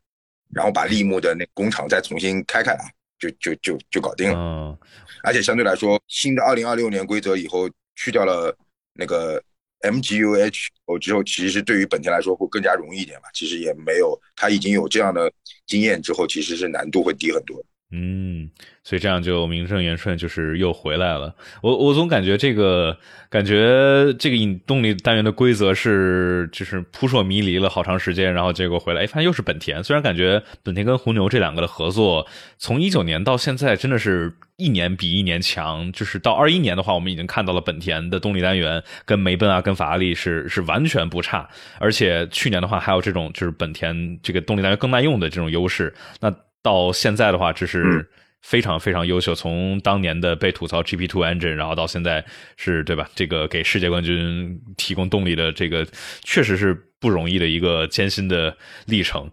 [0.51, 4.35] 然后把利木的那工厂再重新开开来，就就就就搞定了。
[4.35, 4.77] 嗯，
[5.23, 8.57] 而且相对来说，新的二零二六年规则以后去掉了
[8.93, 9.41] 那个
[9.81, 13.29] MGUH 哦之后，其实对于本田来说会更加容易一点吧。
[13.33, 15.31] 其实也没有，他已经有这样的
[15.67, 17.63] 经验之后，其实是难度会低很多。
[17.89, 18.49] 嗯，
[18.83, 21.33] 所以这样就名正言顺，就是又回来了。
[21.61, 22.97] 我我总感觉这个
[23.29, 29.81] 感觉这个引动力单元的规则是就是扑朔迷离了好长时间，然后结果回来，哎，发现又是本田。
[29.81, 35.89] 虽然感觉本田跟红牛这两个的合作，从一九年到现在真的是一年比一年强。
[35.93, 41.47] 就是到二一年的话，我们已经看到了本田的动力单元跟梅奔啊、跟法拉利是是完全不差。
[41.79, 45.95] 而且去年的话，还有这种就是本田这个动力单元更耐用的这种优势。
[46.19, 48.09] 那到现在的话，这是
[48.41, 49.33] 非常非常优秀。
[49.35, 53.09] 从当年的被吐槽 GP Two Engine，然后到现在是对吧？
[53.15, 55.85] 这个给世界冠军提供动力的这个，
[56.23, 59.31] 确实是不容易的一个艰辛的历程。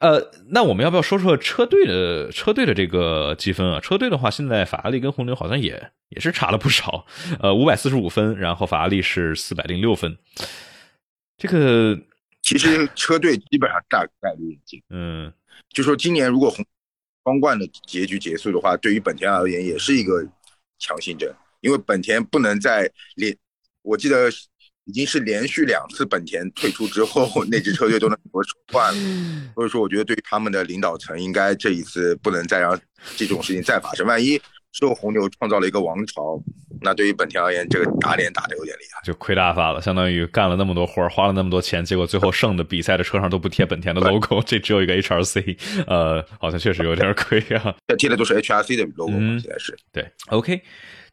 [0.00, 3.78] 呃，那我们要不要说说车队的车队的这个积分啊？
[3.78, 7.06] 车队的话，现在法拉利跟红牛好像也也是差了不少，
[7.38, 10.18] 呃，五百四十五分，然后法拉利是四百零六分。
[11.38, 11.96] 这个
[12.40, 15.32] 其实车队基本上大概率已经，嗯，
[15.72, 16.64] 就说今年如果红
[17.24, 20.26] 双冠的结局结束的话，对于本田而言也是一个
[20.78, 23.36] 强心针，因为本田不能再连，
[23.82, 24.30] 我记得。
[24.86, 29.52] 已经是连续两次本田退出之后， 那支车队都能夺冠了。
[29.54, 32.76] 所以说，我觉得对于他们的领导层，应该这一次不能再让
[33.16, 34.04] 这种事情再发生。
[34.04, 36.42] 万一之后红牛创造了一个王朝，
[36.80, 39.80] 那对于本田而言，这个打脸打的有点厉害，就亏大发了。
[39.80, 47.74] 相当于干了那么多活花了那么多钱，结果最后剩的比赛的车上都不贴本田的 logo，这只有一个 HRC，呃，好像确实有点亏啊。
[47.98, 50.60] 贴的都是 HRC 的 logo，现在是对，OK。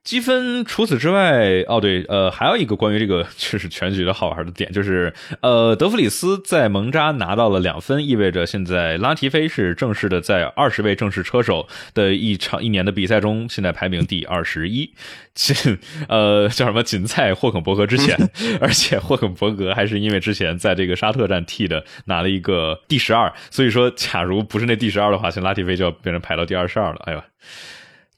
[0.01, 14.91] 积分除此之外，哦对，呃，还有一个关于这个就是 全局的好玩的点，就是呃，德弗里斯在蒙扎拿到了两分，意味着现在拉提菲是正式的在二十位正式车手的一场一年的比赛中，现在排名第二十一，
[15.35, 16.81] 仅呃叫什么？
[16.81, 18.17] 仅在霍肯伯格之前，
[18.61, 27.21] 而且霍肯伯格还是因为之前在这个沙特站替的拿了一个第十二，所以说假如不是那第十二的话，像拉提菲就要变成排到第二十二了，哎呦。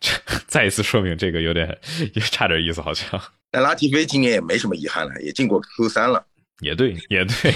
[0.48, 1.78] 再一次说明这个有点
[2.14, 3.22] 也差点意思，好像。
[3.52, 6.26] 但拉提菲今年也没什么遗憾了，也进过 Q 三了。
[6.62, 7.52] 也对，也对。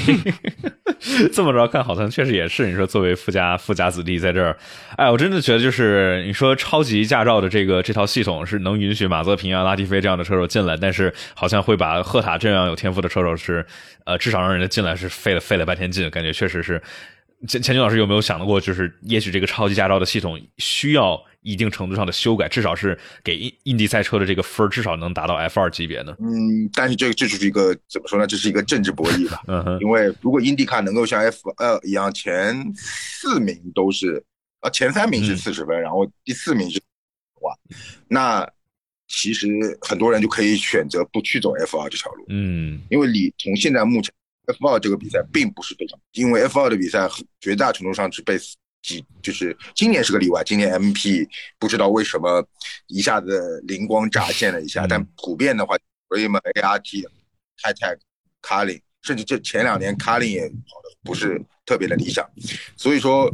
[1.31, 2.65] 这么着看，好像确实也是。
[2.65, 4.57] 你说作为富家富家子弟在这儿，
[4.97, 13.63] 哎，我真的觉得就是你说超级驾照的这个这套系统是能允许马泽平啊、拉蒂菲这样的车手进来，但是好像会把赫塔这样有天赋的车手是
[14.05, 16.81] 呃至少让人家进来是费了费了半天劲，感觉确实是。
[17.47, 26.15] 钱钱军老师有没有想到过，就是也许这个超级驾照的系统需要一定程度上的修改，至少是给印印地赛车的这个分至少能达到 F 二级别呢？
[26.19, 28.25] 嗯，但是这个这就是一个怎么说呢？
[28.25, 29.41] 这是一个政治博弈吧。
[29.47, 29.79] 嗯哼。
[29.81, 34.23] 因为如果印地卡能够像 F 二一样，前四名都是
[34.61, 36.81] 啊，前三名是四十分，然后第四名是
[37.41, 37.53] 哇，
[38.07, 38.47] 那
[39.07, 39.47] 其实
[39.81, 42.25] 很多人就可以选择不去走 F 二这条路。
[42.29, 44.11] 嗯，因为你从现在目前。
[44.47, 48.37] F 二这个比赛并不是非常，因为 F 二的比赛绝大程度上是被
[48.81, 50.43] 几，就是今年是个例外。
[50.43, 51.27] 今年 MP
[51.57, 52.47] 不知道为什么
[52.87, 55.75] 一下子灵光乍现了一下，但普遍的话，
[56.07, 57.01] 所以嘛，ART、
[57.63, 57.97] High Tech、
[58.43, 62.23] 卡林，甚至这前两年卡林也跑的不是特别的理想。
[62.77, 63.27] 所以说，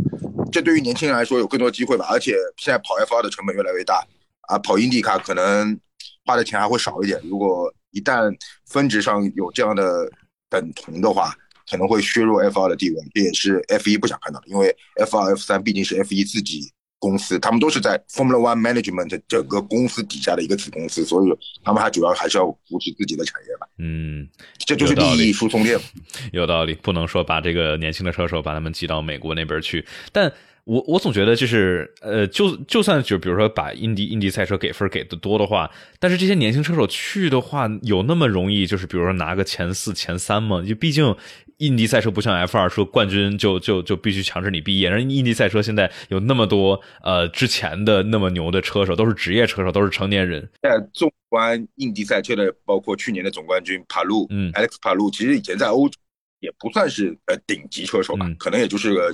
[0.52, 2.08] 这对于年轻人来说有更多机会吧。
[2.10, 4.08] 而且现在跑 F 二的成本越来越大，
[4.44, 5.78] 啊，跑英迪卡可能
[6.24, 7.20] 花的钱还会少一点。
[7.26, 8.34] 如果一旦
[8.68, 10.10] 分值上有这样的。
[10.52, 11.34] 等同的话，
[11.68, 14.48] 可能会削弱 F 二的地位，这也是 F 一不想看到的。
[14.48, 21.30] 因为 F 二、F 三毕竟是 F 一自己公司，他们都是在 Formula One Management 整个公司底下的一个子公司，所以
[21.64, 23.66] 他们还主要还是要扶持自己的产业吧。
[23.78, 24.28] 嗯，
[24.60, 25.80] 这就是利益输送链。
[26.34, 30.32] 有道理，不能说把这个年轻的车手把他们挤到美国那边去，但。
[30.64, 35.70] 我我总觉得就是，呃，就就算就比如说把印地印地赛车给分给的多的话，
[36.00, 40.64] 但是这些年轻车手去的话，有那么容易就是比如说拿个前四前三吗？
[40.64, 41.16] 就毕竟
[41.58, 50.48] 印地赛车不像 F 二说冠军就就就必须强制你毕业，人印地赛车现在有那么多呃之前的那么牛的车手都是职业车手，都是成年人。
[50.62, 55.96] 在纵观印地赛车的，包括去年的总冠军帕路，嗯，Alex 帕路，其实以前在欧洲
[56.40, 59.12] 也不算是呃顶级车手吧，可能也就是个。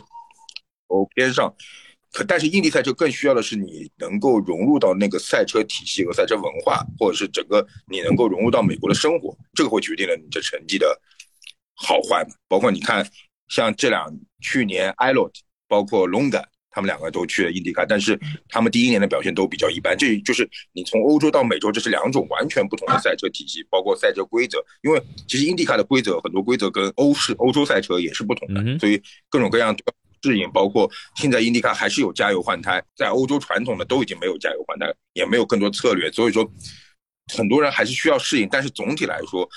[0.88, 1.54] 哦，边上，
[2.14, 11.00] 可但是印地赛车更需要的是你能够融入到那个赛车体系和赛车文化，或者是整个你能够融入到美国的生活，这个会决定了你的成绩的
[11.76, 12.34] 好坏嘛。
[12.48, 13.06] 包括你看，
[13.50, 15.30] 像这两去年艾洛，
[15.68, 19.96] 包括隆感，他们两个都去了印地卡，但是他们第一年的表现都比较一般。
[19.98, 24.64] 这就是你从欧洲到美洲，这是两种完全不同的赛车体系，包括赛车规则。
[24.84, 29.76] 因为其实印地卡的规则很多规则跟欧式欧洲赛车也是不同的，所以各种各样。
[30.22, 36.50] 适应，包括现在，英迪卡还是有加油换胎，在欧洲传统的都已经没有加油换胎，也没有更多策略，所以说
[37.34, 38.48] 很多人还是需要适应。
[38.52, 39.48] 但是总体来说。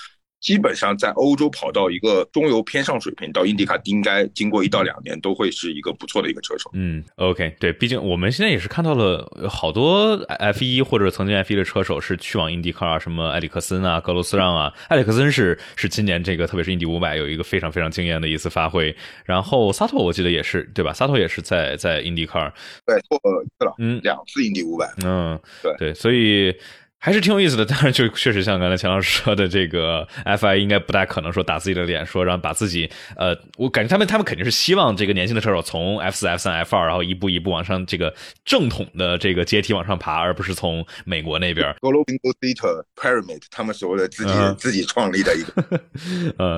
[0.41, 6.69] 基本上在欧洲跑到一个中游偏上水平，到印迪卡应该经过一到两年都会是一个不错的一个车手。
[6.73, 14.73] 嗯，OK，对，毕竟我们现在也是看到了好多 F 一或者曾经 F 一的车手是去往印迪卡啊，什么埃里克森啊、格罗斯让啊。
[14.89, 18.95] 埃里克森是是今年这个特别是印第五百有一个非常非常惊艳的一次发挥。
[19.23, 20.91] 然后萨托我记得也是对吧？
[20.91, 22.51] 萨托也是在在印迪卡
[22.85, 26.55] 对错一次了，嗯，两次印第五百，嗯，对对，所以。
[27.03, 32.87] 还是挺有意思的，当然就确实像刚才钱老师说的，这个 FI 应该不大可能说打自己的脸，说让把自己，
[33.17, 38.13] 呃，我感觉他们他们肯定是希望这个年轻的车手从 F 四、F 三、F 二，然后一步一步往上这个
[38.45, 41.75] 正统的这个阶梯往上爬，而不是从美国那边。
[41.81, 42.05] Global
[42.39, 45.81] Theater Pyramid，他们所谓的自己自己创立的一个，
[46.37, 46.57] 嗯，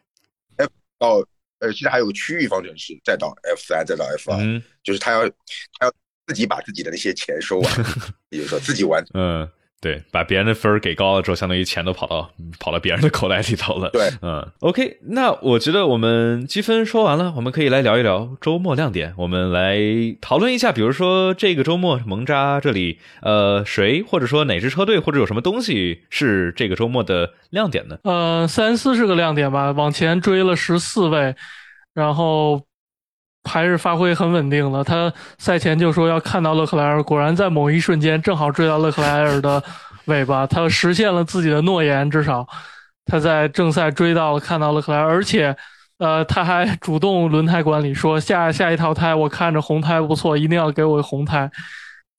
[0.56, 1.22] F 到
[1.58, 5.28] 呃，其实还有个区域方程式，再到 F 三，再到 F 二，就是他要
[5.78, 5.92] 他要
[6.26, 7.72] 自己把自己的那些钱收完，
[8.30, 9.04] 也就是说自己完。
[9.12, 9.46] 嗯。
[9.84, 13.90] 对，把别人的分儿给高了之后，相当于钱都跑到跑到别人的口袋里头了。
[13.90, 19.12] 对，嗯，OK，那我觉得我们积分说完了，我们可以来聊一聊周末亮点。
[19.18, 19.76] 我们来
[20.22, 27.98] 讨论一下，比如说这个周末蒙扎这里，呃，谁或者说哪支车队或者有什么东西是这个周末的亮点呢？
[28.04, 31.36] 呃，塞恩斯是个亮点吧，往前追了十四位，
[31.92, 32.62] 然后。
[33.44, 34.82] 还是发挥很稳定的。
[34.82, 39.62] 他赛前就说要看到勒克莱尔，果然在某一瞬间正好追到勒克莱尔的
[40.06, 42.10] 尾巴，他实现了自己的诺言。
[42.10, 42.46] 至少
[43.06, 45.56] 他在正赛追到了，看到勒克莱尔，而且，
[45.98, 51.50] 呃，他还主动轮胎管理说下下一套胎，我看着红胎不错，一定要给我红胎。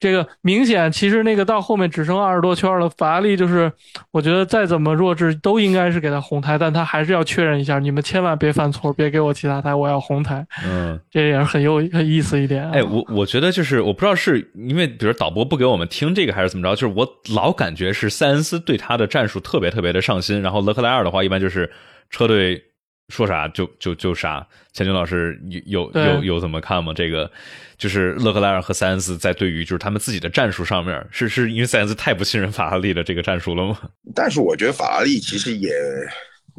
[0.06, 3.72] 这个明显，其实那个到后面只剩二十多圈了，法拉利就是，
[4.12, 10.46] 我觉得再怎么弱智都应该是给他红胎，但他还是要确认一下，你们千万别犯错，别给我其他胎，我要红胎。
[10.64, 12.70] 嗯，这也是很有很意思一点。
[12.70, 21.72] 哎，我我觉得就是我不知道是因为比如导播不给我们听这个还是怎么着，就是我老感觉是塞恩斯对他的战术特别特别的上心，然后勒克莱尔的话一般就是
[22.12, 22.62] 车队。
[23.10, 26.92] 说啥就就就啥，钱军老师有有有有怎么看吗？
[26.94, 27.32] 这个
[27.78, 33.80] 就是勒克莱尔和塞恩斯在对于就是他们自己的战术上面，是是因为塞恩斯太不信任法拉利的这个战术了吗？
[34.16, 35.72] 但是我觉得法拉利其实也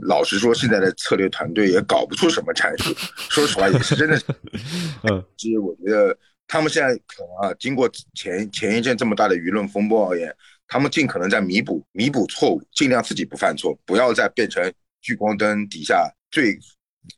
[0.07, 2.95] 老实说，现在的策略团队也搞不出什么战术。
[3.29, 4.21] 说实话，也是真的。
[5.03, 6.17] 嗯，其实我觉得
[6.47, 10.33] 他们现在可能啊，经过前前一阵这么大的舆论风波而言，
[10.69, 14.73] 他们尽可能在弥补弥补错误，尽量自己不犯错，不要再变成
[15.03, 16.09] 聚光灯底下。
[16.37, 16.59] 最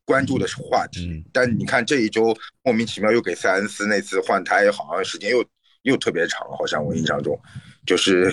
[0.05, 5.45] 关注的是话题，但你看这一周莫名其妙又给塞恩斯那次换胎，好像时间又
[5.83, 7.37] 又特别长，好像我印象中，
[7.85, 8.33] 就是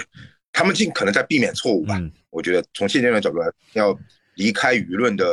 [0.52, 2.00] 他们尽可能在避免错误吧。
[2.30, 3.98] 我觉得从现阶段角度来，要
[4.36, 5.26] 离开舆论的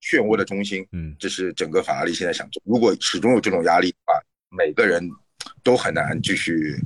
[0.00, 2.62] 漩涡的中心，嗯，这是整个法拉利现在想做。
[2.64, 4.18] 如果始终有这种压力的话，
[4.56, 5.06] 每个人
[5.62, 6.80] 都很难继续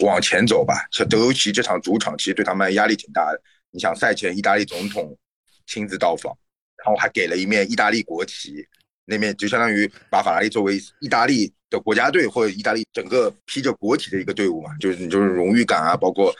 [0.00, 0.86] 往前走吧。
[0.92, 3.40] 像德尤奇这场主场，其实对他们压力挺大的。
[3.70, 5.16] 你想赛前意大利总统
[5.66, 6.36] 亲自到访。
[6.88, 8.66] 然后还给了一面意大利国旗，
[9.04, 16.34] 那面就相当于把法拉利作为意大利的国家队或者意大利整个披着国旗的一个队伍嘛，就是就是荣誉感啊，包括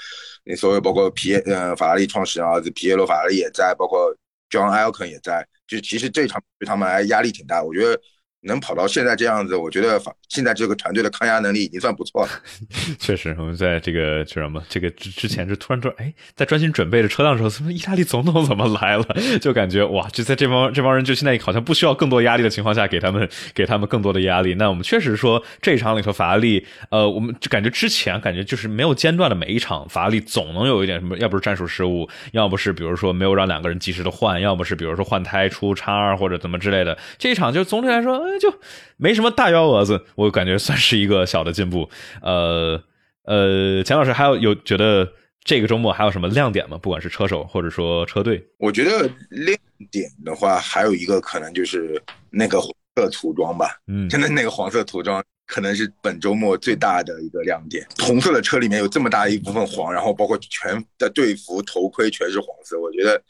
[0.44, 4.11] 那所有包括皮呃法拉利创始人儿子皮耶罗法拉利也在，包括
[4.49, 8.01] John Elken 也在，就其实这场对他们来压力挺大，我觉得。
[8.43, 12.30] 能跑到现在这样子，我觉得现在这个团队的抗压能力已经算不错了。
[12.99, 14.62] 确实，我们在这个叫什么？
[14.68, 19.05] 这个之之前是突然说，哎，在专心准备着车辆的时候，怎么意大利总统怎么来了？
[19.43, 24.55] 就感觉哇，就在这帮这帮人就现在好像不需要更多压力的情况下，给他们给他们更多的压力。
[24.55, 36.97] 那我们确实说这一场里头，法拉利，呃，我们就感觉之前感觉就是没有间断的每一场，法拉利总能有一点什么，要不是战术失误，要不是比如说没有让两个人及时的换，要不是比如说换胎出叉二或者怎么之类的。
[37.18, 38.28] 这一场就总体来说。
[38.39, 38.53] 就
[38.97, 41.89] 没什么大幺蛾子，我感觉算是一个小的进步。
[42.20, 42.83] 呃
[43.24, 45.07] 呃，钱老师还有有觉得
[45.45, 46.79] 这个周末还有什么亮点吗？
[46.79, 49.57] 不管是车手或者说车队，我觉得亮
[49.91, 53.76] 点的话，还有一个可能就是那个黄色涂装吧。
[53.87, 57.84] 嗯，真的那个黄色涂装可能是本周末最大的一个亮点。
[57.99, 63.20] 红色的车里面有这么大一部分黄，然后包括全的队服、头盔全是黄色，我觉得。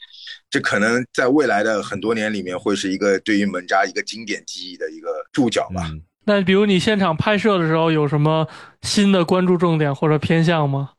[0.51, 5.87] 这可能在未来的很多年里面，会是一个对于门扎一个经典记忆的一个注脚吧。
[6.25, 8.47] 那比如你现场拍摄的时候，有什么
[8.81, 10.89] 新的关注重点或者偏向吗？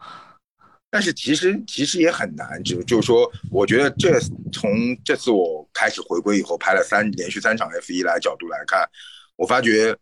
[0.89, 4.21] 但是其实其实也很难，就就是说，我觉得这
[4.53, 4.71] 从
[5.05, 8.89] 这次我开始回归以后，拍了三连续三场 F 一来角度来看，
[9.35, 9.97] 我发觉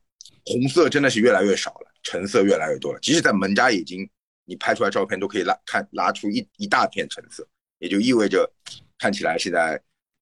[0.49, 2.99] 红色真的是越来越少了，橙色越来越多了。
[3.01, 4.09] 即使在门家已经，
[4.45, 7.47] 你拍出来照片都可以拉看拉出一一大片橙色，
[7.79, 8.51] 也就意味着。
[9.01, 9.81] 看起来现在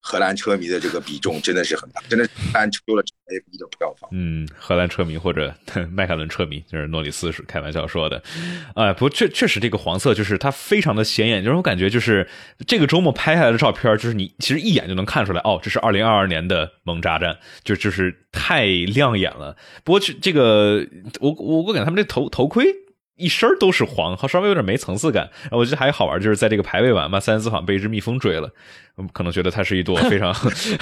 [0.09, 4.09] 荷兰车迷的这个比重真的是很大，真的单抽了 F 一的票房。
[4.13, 5.53] 嗯，荷兰车迷或者
[5.91, 8.23] 迈凯伦车迷，就是诺里斯是开玩笑说的。
[8.77, 12.29] 哎，不过确确实这个黄色就是它非常的显眼，就是我感觉就是
[12.69, 19.57] 这个周末拍下来的照片，就是你其实一眼就能看出来，哦，这是二零二二年的蒙扎站，就就是太亮眼了。
[19.83, 20.87] 不过这这个
[21.19, 22.65] 我我我感觉他们这头头盔。
[23.17, 25.31] 一身都是黄，稍微有点没层次感。
[25.51, 28.51] 我觉得还好玩，就是在这个排位晚嘛，塞恩斯好像被一只蜜蜂追了，
[29.13, 30.33] 可能觉得它是一朵非常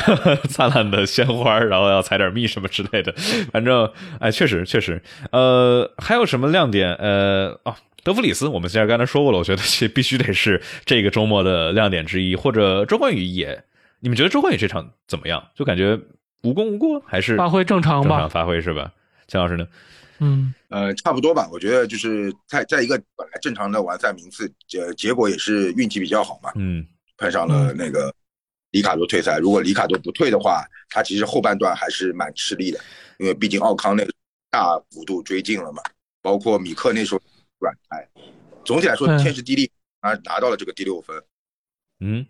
[0.50, 3.12] 灿烂的鲜花，然后要采点蜜什么之类的。
[3.52, 5.00] 反正，哎，确实确实。
[5.30, 6.92] 呃，还有什么亮点？
[6.94, 12.34] 呃，哦，德弗里斯，我们现在刚才说过了，我觉得这必须得是这个周末的亮点之一。
[12.34, 13.62] 或者周冠宇也，
[14.00, 15.42] 你们觉得周冠宇这场怎么样？
[15.54, 15.98] 就感觉
[16.42, 18.08] 无功无过，还是发挥正常吧？
[18.08, 18.90] 正常发挥是吧？
[19.28, 19.66] 钱老师呢？
[20.18, 21.48] 嗯，呃，差不多吧。
[21.52, 26.50] 我觉得就是在在一个本来正常的完赛名次，结结果也是运气比较好嘛。
[26.54, 26.86] 嗯，
[27.16, 28.14] 碰上了那个
[28.70, 29.38] 里卡多退赛。
[29.38, 32.80] 如果里卡多不退的话，他其实后半段还是蛮吃力的，
[33.18, 34.12] 因为毕竟奥康那个
[34.50, 35.82] 大幅度追进了嘛，
[36.22, 37.20] 包括米克那时候
[37.58, 38.08] 软胎。
[38.64, 41.22] 总体来说，天时地利啊，拿到了这个第六分。
[42.00, 42.26] 嗯。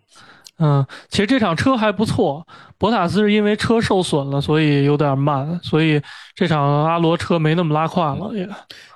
[0.57, 2.47] 嗯，其实这场车还不错，
[2.77, 6.01] 博塔斯是因为车受损了，所以有点慢，所以
[6.33, 8.47] 这场阿罗车没那么拉胯了也。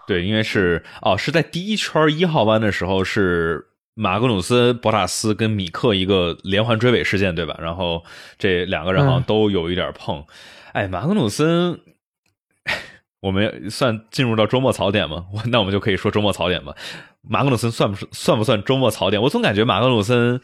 [0.07, 7.57] 对，因为是哦，是在第一圈一号弯的时候，是马格努斯、博塔斯跟米克一个连环追尾事件，对吧？
[7.60, 8.01] 然后
[8.38, 10.24] 这两个人好像都有一点碰。
[10.72, 11.82] 哎，马格努斯，
[13.20, 15.26] 我们算进入到周末槽点吗？
[15.47, 16.74] 那我们就可以说周末槽点吧。
[17.22, 19.22] 马格努森算不算不算周末槽点？
[19.22, 20.39] 我总感觉马格努森。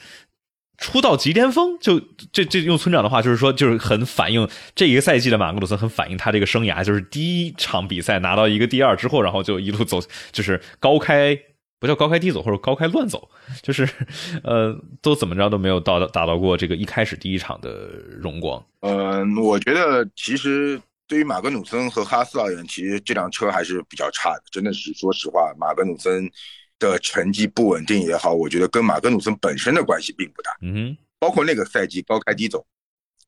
[0.78, 1.99] 出道即巅峰，就
[2.34, 9.99] 这这用村长的话就是说，就是很反映这一个赛季的马格鲁森，很反映他这个生涯，就是第一场比赛拿到一个第二之后，然后就一路走，
[10.32, 11.38] 就是高开
[11.80, 13.30] 不叫高开低走，或者高开乱走，
[13.61, 13.88] 就是
[14.43, 18.61] 呃，都怎么着都没有到达到过这个一开始第一场的荣光。
[18.82, 26.30] 嗯，我觉得其实对于马格努森和哈斯而言，其实这辆车还是比较差的，真的是说实话，马格努森。
[26.78, 30.51] 的成绩不稳定也好，我觉得跟马格努森本身的关系并不大。
[30.61, 32.65] 嗯，包括那个赛季高开低走，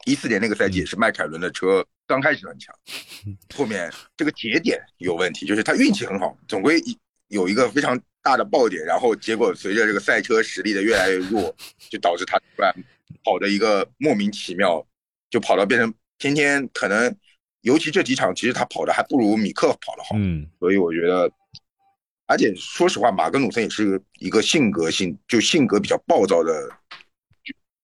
[0.06, 2.76] 一四年那个赛季也是迈凯伦的车刚开始很强，
[3.56, 6.82] 后面这个节点有问题，就是他运气很好，总归
[7.30, 11.56] 有一个非常大的爆点，然后结果随着这个赛车实力的越来越弱，
[11.90, 12.74] 就导致他突然
[13.24, 14.86] 跑的一个莫名其妙，
[15.30, 17.16] 就跑到变成天天可能，
[17.62, 20.16] 尤其这几场其实他跑的还不如米克跑的好。
[20.16, 21.32] 嗯，所以我觉得。
[22.28, 26.70] 而且说实话，马格努森也是一个性格性就性格比较暴躁的，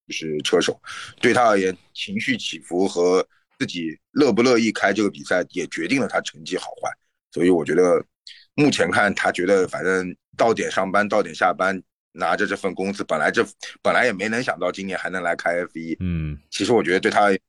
[0.05, 0.77] 就是车手。
[1.21, 3.25] 对他而言，情绪起伏和
[3.57, 6.91] 自己乐不乐意开这个比赛，也决定了他成绩好坏。
[7.31, 8.05] 所以我觉得，
[8.53, 11.81] 目前看他觉得反正到点上班，到点下班，
[12.11, 13.47] 拿着这份工资，本来这
[13.81, 15.95] 本来也没能想到今年还能来开 F 一。
[16.01, 17.39] 嗯，其实我觉得对他也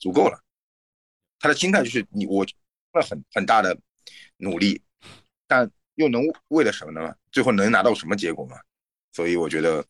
[0.00, 0.42] 足够了。
[1.38, 2.44] 他的心态就是你我
[2.94, 3.78] 了很很大的
[4.38, 4.82] 努力，
[5.46, 5.70] 但。
[5.98, 7.14] 又能为了什么呢？
[7.30, 8.56] 最后能拿到什么结果吗？
[9.12, 9.84] 所以我觉得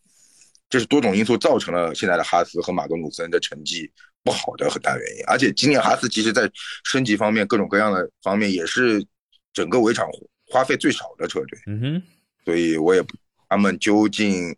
[0.69, 3.91] 这是多种因素造成了现在的哈斯和马格努森的成绩
[4.25, 5.25] 不好的很大原因。
[5.27, 6.51] 而且今年哈斯其实在
[6.85, 9.05] 升级方面各种各样的方面也是
[9.53, 10.09] 整个围场
[10.47, 11.59] 花费最少的车队。
[11.67, 12.03] 嗯哼，
[12.45, 13.15] 所以我也不
[13.49, 14.57] 他们究竟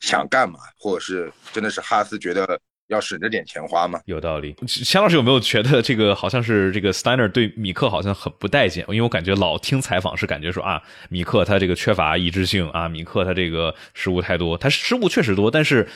[0.00, 2.60] 想干嘛，或者是真的是哈斯觉得。
[2.88, 4.00] 要省着点钱花嘛？
[4.04, 4.54] 有道理。
[4.66, 8.84] 钱老师有没有觉得这个好像是这个 Steiner 对米克好像很不待见？
[8.88, 15.88] 因为我感觉老听采访是感觉说啊，米克他这个缺乏一致性啊，米克他这个失误太多，他失误确实多，但是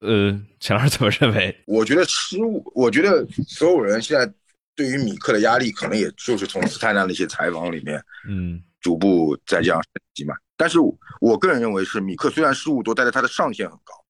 [0.00, 1.56] 呃，钱老师怎么认为？
[1.66, 4.30] 我觉得失误，我觉得所有人现在
[4.76, 10.34] 对于米克的压力，可能也就是从斯泰纳那些采访里面，嗯，逐步在这样升级嘛。
[10.56, 10.78] 但是
[11.20, 14.03] 我个人认为是米克虽然失误多，但是他的上限很高。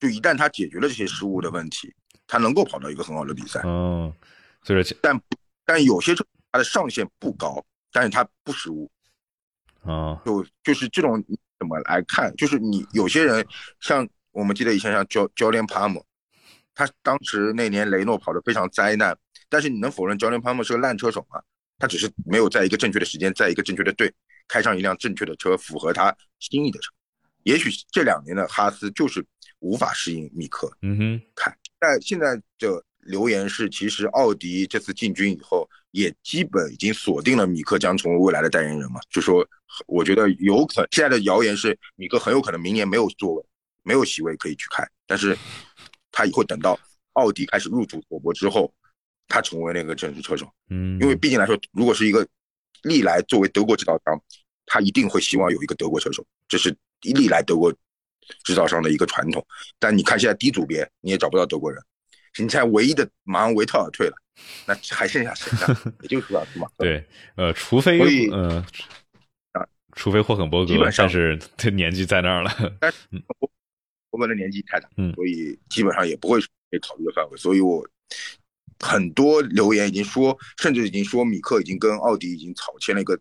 [0.00, 1.94] 就一旦他解决了这些失误的问题，
[2.26, 3.60] 他能够跑到一个很好的比赛。
[3.66, 4.10] 嗯，
[4.62, 5.20] 所以说，但
[5.66, 8.90] 但有些车它的上限不高，但是他不失误。
[9.82, 11.22] 啊，就就是这种
[11.58, 12.34] 怎么来看？
[12.36, 13.46] 就是你有些人
[13.80, 16.02] 像我们记得以前像教教练帕姆，
[16.74, 19.14] 他当时那年雷诺跑得非常灾难，
[19.50, 21.42] 但是你能否认教练帕姆是个烂车手吗？
[21.78, 24.10] 他只是没有在一个正确的时间，在一个正确的队
[24.48, 26.90] 开上一辆正确的车，符合他心意的车。
[27.42, 29.22] 也许这两年的哈斯就是。
[29.60, 39.00] 无法适应米克，嗯哼，看，但现在的留言是，其实奥迪这次进军以后，也基本已经锁定了米克将成为未来的代言人嘛。
[39.08, 39.46] 就说，
[39.86, 43.44] 我觉得有可，现在的谣言是米克很有可能明年没有座位，
[43.82, 45.36] 没有席位可以去开，但是
[46.10, 46.78] 他以后等到
[47.14, 48.72] 奥迪开始入主索博之后，
[49.28, 52.26] 他成为那个正式车手，嗯，因为毕竟来说，如果是一个
[52.82, 54.22] 历来作为德国制造商，
[54.66, 57.74] 他一定会希望有一个德国车手，这是历来德国。
[58.44, 59.44] 制造商的一个传统，
[59.78, 61.82] 但你看现在低组别你也找不到德国人，
[62.34, 64.14] 现在唯一的马上维特尔退了，
[64.66, 65.94] 那还剩下谁呢？
[66.02, 66.68] 也就是老斯马。
[66.78, 67.04] 对，
[67.36, 68.64] 呃，除非呃，
[69.52, 72.50] 啊，除非霍肯伯格，但是他年纪在那儿了。
[72.80, 72.98] 但是
[74.10, 77.36] 霍本的年纪太大，嗯，所以基本上也不会被考虑的范围。
[77.36, 77.86] 所以我
[78.78, 83.18] 很多留言已经说，甚至已经说米克已经跟奥迪已经草签了一个。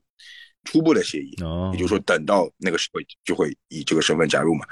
[0.65, 1.29] 初步的协议，
[1.71, 4.67] 也就是说，等到那个时候就会以这个身份加入嘛。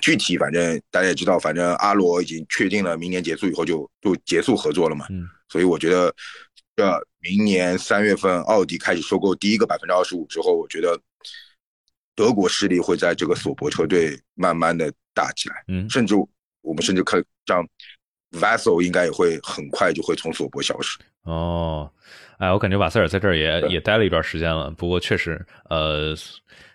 [0.00, 5.06] 具体反正大家也知道，反正阿罗已经确定了，明年结束以后就就结束合作了嘛。
[5.10, 6.14] 嗯，所以我觉得，
[6.74, 6.90] 这
[7.20, 10.98] 明年三月份奥迪开始收购第一个百分之二十五之后，我觉得
[12.14, 15.62] 德国势力会在这个索博车队慢慢的大起来。
[15.68, 16.14] 嗯，甚至
[16.62, 17.66] 我们甚至看像
[18.32, 20.98] Vassal 应该也会很快就会从索博消失。
[21.24, 21.90] 哦。
[22.38, 24.68] 哎，我感觉瓦塞尔在这儿也也待了一段时间了。
[24.72, 26.12] 不过确实，呃，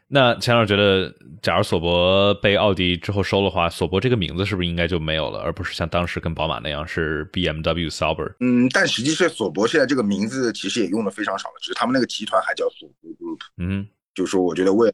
[0.09, 8.33] 那钱老师觉得，假如索博被奥迪之后收的话，索博这个名字是不是应该就没有了，而不是像当时跟宝马那样是 BMW Sauber？
[8.39, 13.39] 嗯，但实际是索博现在这个名字其实也用的非常少了，只是他们那个集团还叫索博 Group。
[13.57, 13.85] 嗯，
[14.15, 14.87] 就是说，我觉得未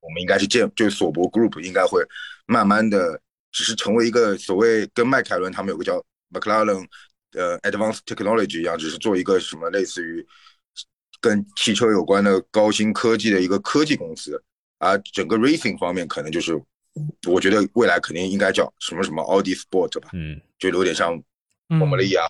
[0.00, 2.02] 我们应该是建，就是索博 Group 应该会
[2.44, 3.18] 慢慢的，
[3.52, 6.86] 只是成为一个所谓跟迈凯伦他们有个叫 McLaren
[7.32, 10.26] 呃 Advanced Technology 一样，只是做一个什么类似于
[11.18, 14.42] 跟汽车有关的高新科技的一个科技公司。
[14.80, 16.60] 啊，整个 racing 方面可能就是，
[17.28, 21.12] 我觉得未来肯定应该叫什么什么奥迪 Sport 吧，嗯，就有点像
[21.68, 22.26] 我们的一样，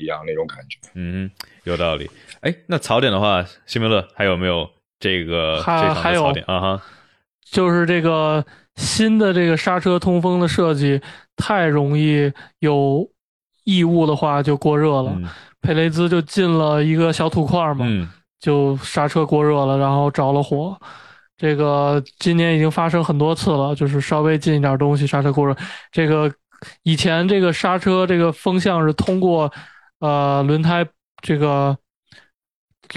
[0.00, 1.30] 一样那种感觉，嗯，
[1.64, 2.10] 有道理。
[2.40, 6.60] 哎，那槽点的话，辛梅乐还有没有这个还还有槽点啊？
[6.60, 6.82] 哈，
[7.44, 8.42] 就是这个
[8.76, 11.00] 新的这个刹车通风的设计
[11.36, 13.06] 太容易有
[13.64, 15.20] 异物的话就过热了，
[15.60, 17.86] 佩雷兹就进了一个小土块嘛，
[18.40, 20.80] 就刹车过热了，然后着了火。
[21.40, 25.56] 这个今年已经发生很多次了，就是稍微进一点东西，刹车过热。
[25.90, 26.30] 这个
[26.82, 29.50] 以前这个刹车这个风向是通过
[30.00, 30.86] 呃轮胎
[31.22, 31.74] 这个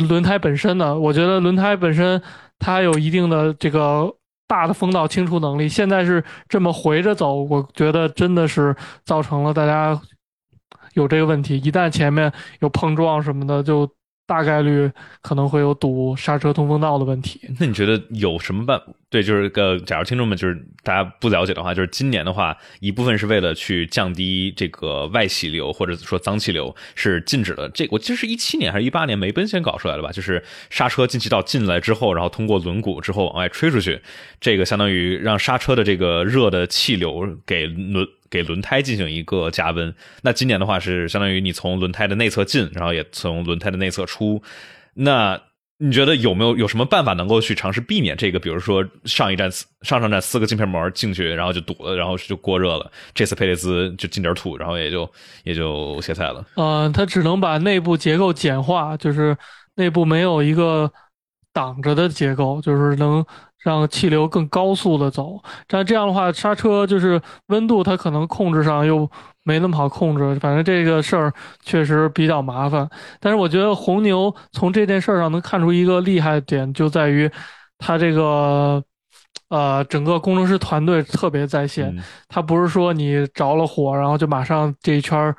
[0.10, 2.22] 轮胎本身的，我觉得轮胎本身
[2.60, 4.14] 它有一定的这个
[4.46, 5.70] 大的风道清除能力。
[5.70, 8.76] 现在是这么回着走，我觉得真的是
[9.06, 9.98] 造成了大家
[10.96, 11.56] 有这个问题。
[11.60, 12.30] 一旦前面
[12.60, 13.90] 有碰撞什么的，就。
[14.26, 14.90] 大概率
[15.22, 17.42] 可能会有堵刹车通风道的问题。
[17.60, 18.82] 那你觉得有什么办？
[19.10, 27.70] 对，就是个，假如听众们就是大家不了解的话，就是今年的话，一部分是为了去降低这个外气流或者说脏气流，是禁止的。
[27.70, 30.12] 这我记得是一七年还是一八年，梅奔先搞出来的吧？
[30.12, 34.02] 就是刹车进气道进来之后，然后通过轮毂之后往外吹出去，
[34.42, 38.08] 这个相当于让刹车的这个热的气流给轮。
[38.34, 44.42] 给轮胎进行一个加温，那今年的话是相当于你从轮胎的内侧进，然后也从轮胎的内侧出。
[44.96, 45.40] 那
[45.78, 48.40] 你觉得有没有有什么办法能够去尝试避免这个？
[48.40, 49.52] 比如说上一站
[49.84, 52.92] 上上站四个镜片膜进去，然后就堵了，然后就过热了。
[53.14, 55.08] 这次佩雷兹就进点土，然后也就
[55.44, 56.44] 也就歇菜了。
[56.56, 59.38] 嗯，它只能把内部结构简化，就是
[59.76, 60.92] 内部没有一个
[61.54, 63.24] 挡着的结构，就是能。
[63.64, 69.10] 让气流更高速的走，但这样的话，刹车就是温度，它可能控制上又
[69.44, 70.38] 没那么好控制。
[70.40, 71.34] 反正这个事儿
[71.64, 72.90] 确实比较麻烦。
[73.20, 77.32] 但是我觉得红牛从这件事儿上能看出一个厉害点，就在于
[77.78, 78.84] 它这个
[79.50, 81.96] 呃整个工程师团队特别在线。
[82.28, 85.34] 他不是说你着了火，然后就马上这一圈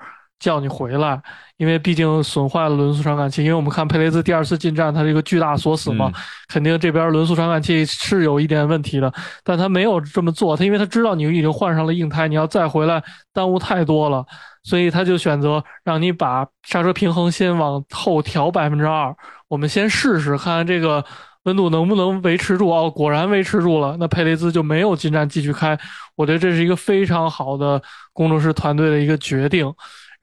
[0.45, 1.18] 叫你回来。
[1.57, 6.11] 因为毕竟损坏了轮速传感器，因为我们看佩雷兹第二次进站，它是一个巨大锁死嘛，
[6.49, 9.12] 肯定这边轮速传感器是有一点问题的，
[9.45, 13.01] 但他没有这么做，他因为他知道你已经换上了硬胎，你要再回来
[13.32, 14.26] 耽误太多了，
[14.64, 19.14] 所以他就选择让你把刹车平衡先往后调百分之二，
[19.47, 21.05] 我们先试试看看这个
[21.45, 25.78] 温度能不能维持住哦，果然维持住了，那佩雷兹就没有进站继续开，
[26.16, 27.80] 我觉得这是一个非常好的
[28.12, 29.72] 工程师团队的一个决定，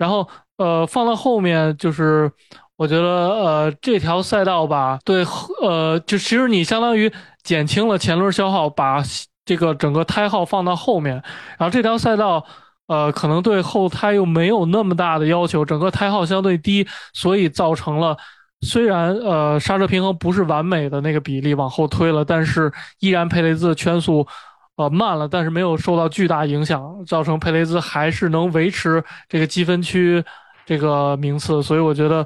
[0.02, 0.28] 然后。
[0.58, 2.32] 呃，放到后面就是，
[2.78, 5.26] 我觉得呃这条赛道吧，对，
[5.60, 9.02] 呃，就其实你相当于减轻了前轮消耗，把
[9.44, 11.16] 这个整个胎耗放到后面，
[11.58, 12.46] 然后这条赛道，
[12.86, 18.16] 呃，可能对后胎又没有那么大的要求，整个胎耗相对低，所以造成了
[18.60, 24.28] 虽然呃刹车平衡不是完美的那个比例往后推了，但是依然佩雷兹的圈速。
[24.78, 30.24] 呃，慢了，但是没有受到巨大影响，造成佩雷兹还是能维持这个积分区
[30.66, 32.26] 这个名次，所以我觉得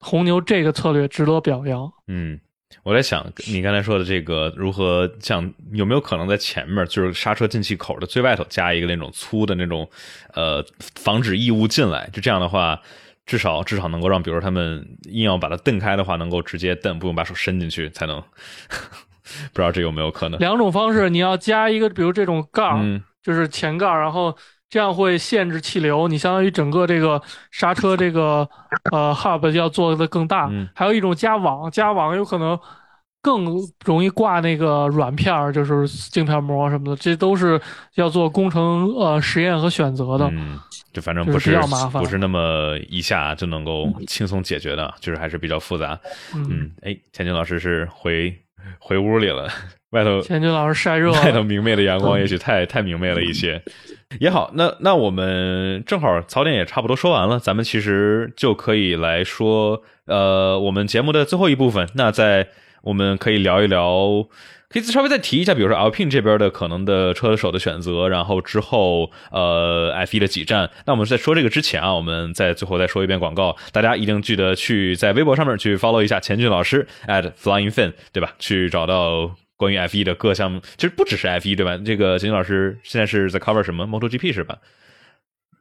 [0.00, 1.90] 红牛这个策略值得表扬。
[2.08, 2.38] 嗯，
[2.82, 9.88] 我在想你刚才说的这个如何像有没有可能在前面就是刹车进气口的最外头加一个那种粗的那种
[10.34, 10.62] 呃
[10.96, 12.78] 防止异物进来，就这样的话，
[13.24, 18.22] 至少至少能够让比如说他们硬要把它蹬开的话，能够直接蹬，不用把手伸进去才能。
[19.52, 20.38] 不知道这有没有可能？
[20.40, 24.36] 两种方式，你要加一个，比如这种盖儿，就是前盖儿，然后
[24.68, 26.08] 这样会限制气流。
[26.08, 27.20] 你相当于整个这个
[27.50, 28.48] 刹车这个
[28.92, 30.50] 呃 hub 要做的更大。
[30.74, 32.58] 还有一种加网，加网有可能
[33.22, 33.46] 更
[33.84, 36.96] 容易挂那个软片儿，就是镜片膜什么的。
[36.96, 37.60] 这都是
[37.94, 40.28] 要做工程呃实验和选择的。
[40.32, 40.58] 嗯，
[40.92, 45.98] 就反正不是比较麻烦，不是那么一下就能够轻松解决的，就是还是比较复杂。
[46.34, 48.38] 嗯，哎，田军老师是回。
[48.78, 49.48] 回屋里了，
[49.90, 53.62] 外头千军老师晒热，外头明媚的阳光也许太太明媚了一些，
[54.20, 62.48] 也好，那那我们正好槽点也差不多说完了，咱们其实就可以来说，呃，我们节目的最后一部分，那在
[62.82, 64.26] 我们可以聊一聊。
[64.74, 70.68] 可以稍微再提一下，比如说 Alpine 这边的可能的车手的选择，然后之后呃 F1 的几站。
[70.84, 78.34] 那我们在说这个之前啊，我们在最后再说一遍广告，大家一定记得去在微博上面去 follow 一下钱俊老师 at Flying Fin，对吧？
[78.40, 79.36] 去找到。
[79.56, 81.78] 关于 F 一的各项，其实不只是 F 一对吧？
[81.78, 84.58] 这个秦军老师现在是在 cover 什么 MotoGP 是吧？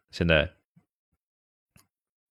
[0.10, 0.50] 现在。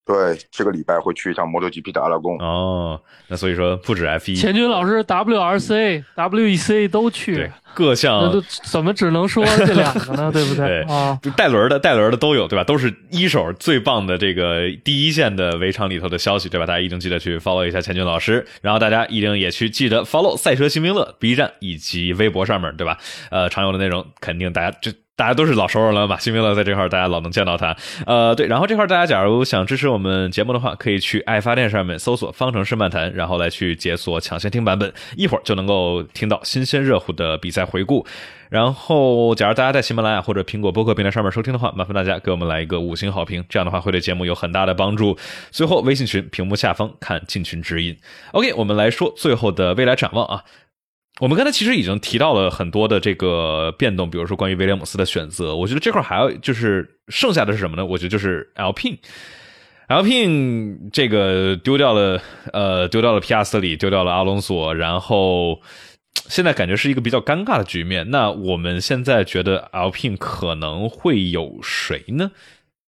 [0.04, 2.36] 对，这个礼拜会去一趟 MotoGP 的阿拉贡。
[2.38, 10.30] 哦，那所以说不止 F 一，钱军老师 WRC、WEC 都去，对，各项怎么只能说这两个呢？
[10.34, 10.82] 对不对？
[10.82, 12.64] 啊，带轮的、带轮的都有，对吧？
[12.64, 16.66] 都是一手最棒的这个第一线的围场里头的消息，对吧？
[16.66, 22.98] 大家一定记得去 follow 一下钱军老师，然后大家一定也去记得 follow 赛车新兵乐 B 站以及微博上面对吧？
[23.30, 24.90] 呃，常有的内容肯定大家就。
[25.22, 26.18] 大家都是老熟人了嘛？
[26.18, 27.76] 新兵乐在这块大家老能见到他。
[28.06, 38.04] 呃，对，然后这块大家假如想支持我们节目的话，可以去爱发电上面搜索“方程式漫谈”，然后来去解锁抢先听版本，一会儿就能够听到新鲜热乎的比赛回顾。
[38.50, 45.16] 然后，假如大家在喜马拉雅或者苹果播客平台上面收听的话，麻烦大家给我们来一个五星好评，这样的话会对节目有很大的帮助。
[45.52, 47.96] 最后，微信群屏幕下方看进群指引。
[48.32, 50.42] OK，我们来说最后的未来展望啊。
[51.20, 55.54] 我们刚才其实已经提到了很多的这个变动，比如说关于威廉姆斯的选择。
[55.54, 57.84] 我觉得这块还要就是剩下的是什么呢？
[57.84, 62.20] 我觉得就是 L P，L P 这个丢掉了，
[62.52, 65.60] 呃，丢掉了皮亚斯里，丢掉了阿隆索，然后
[66.28, 68.10] 现在感觉是一个比较尴尬的局面。
[68.10, 72.30] 那我们现在觉得 L P 可能会有谁呢？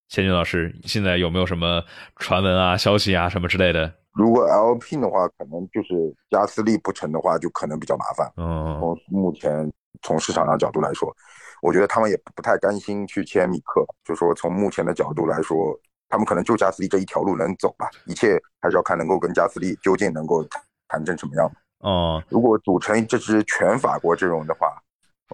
[0.09, 1.85] 千军老师，现在有没有什么
[2.17, 3.93] 传闻啊、消息啊什么之类的？
[4.15, 8.33] 如果 LP 的话，可能就是加斯利不成的话，就可能比较麻烦。
[8.37, 9.71] 嗯，从目前
[10.03, 11.13] 从市场上角度来说，
[11.61, 13.85] 我觉得他们也不太甘心去签米克。
[14.05, 15.77] 就说从目前的角度来说，
[16.09, 20.47] 他们可能就加斯利这一条路能走吧，一切还是要看能够跟加斯利究竟能够
[20.87, 21.51] 谈成什么样。
[21.81, 24.81] 哦，如果组成这支全法国阵容的话，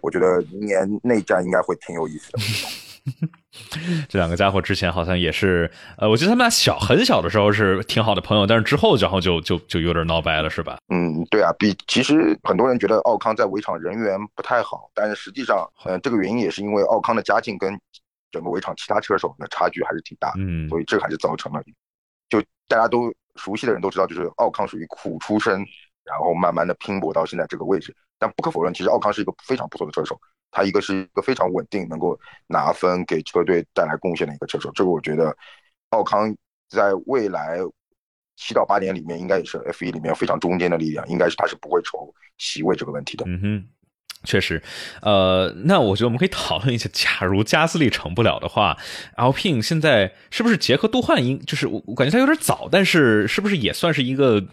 [0.01, 2.39] 我觉得明年内战应该会挺有意思的。
[4.09, 10.79] 这两个家伙之前好像也是，呃，我记得他们俩小很小的时候是挺好的朋友，但是之后然后就就就有点闹掰了，是吧？
[10.89, 17.79] 嗯，对啊，比其实很多人觉得奥康在围场人缘不太好，但是实际上，嗯，这个原因也是因为奥康的家境跟
[18.31, 21.63] 整个围场其他车手的差距还是挺大，嗯，所以这还是造成了，
[22.29, 25.55] 就大家都熟悉的人都知道，就是奥康属于苦出身，
[26.05, 30.17] 然后慢慢的拼搏到现在这个位置，但不可否认，其实奥康是一个非常不错的车手。
[30.51, 35.37] 他一个是一个非常稳定，能够拿分给车队带来贡献的一个车手，这个我觉得
[35.91, 36.35] 奥康
[36.69, 37.59] 在未来
[38.37, 43.25] 七到八年里面，应该也是 F1 里面非常中间的力量，应该是他是不会愁席位这个问题的。
[43.29, 43.69] 嗯哼，
[44.25, 44.61] 确实，
[45.03, 48.77] 呃，那我觉得我们可以讨论一下，假如加斯利成不了的话
[49.17, 54.45] ，Alpine 现在是不是结合杜汉应就是我我感觉他有点早，但是是不是也算是一个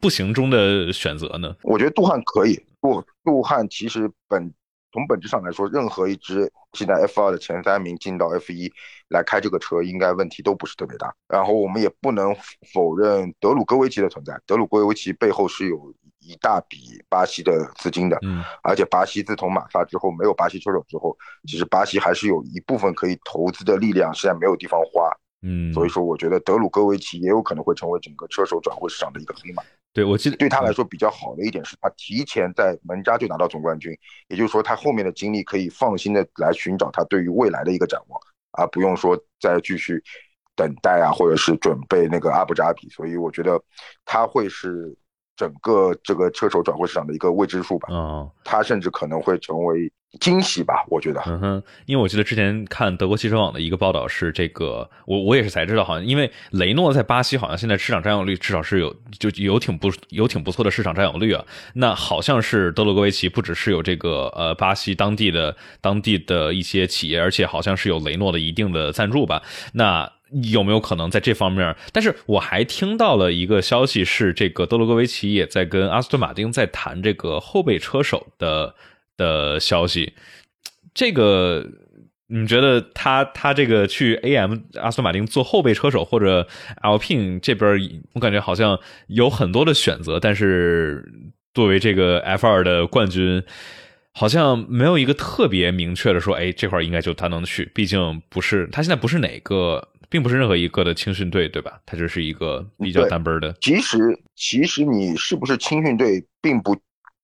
[0.00, 1.54] 不行中的选择呢？
[1.62, 4.52] 我觉得杜汉可以，杜，杜汉其实本。
[4.96, 8.72] 从本质上来说，任何一支现在 F 二的前三名进到 F 一
[9.10, 11.14] 来开这个车，应该问题都不是特别大。
[11.28, 12.34] 然后我们也不能
[12.72, 16.78] 否认德鲁戈维奇的存在，德鲁戈维奇背后是有一大笔
[17.10, 18.18] 巴西的资金的。
[18.22, 21.14] 嗯，而且巴西自从马萨之后没有巴西车手之后，
[21.46, 25.14] 其实巴西还是有一部分可以投资的力量，现在没有地方花。
[25.42, 29.62] 嗯，所以说我觉得德鲁戈维奇也有可能会成为整个车手转会市场的一个黑马。
[29.96, 33.96] 对，我记得对他来说比较好的一点是他提前在门扎就拿到总冠军，
[34.28, 38.20] 也就是说他后面的精力可以放心的来寻找他对于未来的一个展望，
[38.52, 39.98] 而不用说再继续
[40.54, 42.90] 等待啊，或者是准备那个阿布扎比。
[42.90, 43.58] 所以我觉得
[44.04, 44.94] 他会是
[45.36, 47.88] 整个这个车手转会市场的一个未知数吧。
[47.90, 49.92] 嗯，他甚至可能会成为。
[50.18, 51.20] 惊喜吧，我觉得。
[51.26, 61.44] 嗯哼，因为我记得之前看德国汽车网的一个报道是这个，我我也是才知道，好像因为雷诺在巴西好像现在市场占有率至少是有就有挺不有挺不错的市场占有率啊。
[61.74, 69.42] 那好像是德鲁格维奇不只是有这个呃巴西当地的当地的一些企业，而且好像是有雷诺的一定的赞助吧。
[69.74, 70.10] 那
[70.52, 71.76] 有没有可能在这方面？
[71.92, 78.74] 但是我还听到了一个消息，是这个德鲁戈维奇也在跟阿斯顿马丁在谈这个后备车手的。
[79.18, 80.12] 的消息，
[80.92, 81.66] 这个
[82.26, 86.46] 你觉得他他这个去 AM 阿斯顿马丁做后备车手或者
[86.82, 91.02] lpn 这边，我感觉好像有很多的选择，但是
[91.54, 93.42] 作为这个 F 二的冠军，
[94.12, 101.78] 好像没有一个特别明确的说，哎，这块应该就他能去，毕竟不是他现在不是哪个，并不是任何一个的青训队，对吧？
[101.84, 103.54] 他就是一个比较单奔的。
[103.60, 106.74] 其实其实你是不是青训队，并不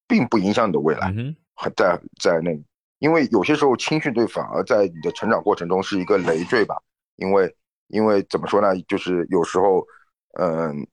[0.07, 1.11] 并不影响你的未来。
[1.55, 2.51] 还在在那，
[2.99, 6.77] 因为有些时候青训队反而在你的成长过程中是一个累赘吧，
[7.17, 7.51] 因为
[7.89, 9.83] 因为怎么说呢，就是有时候，
[10.39, 10.87] 嗯，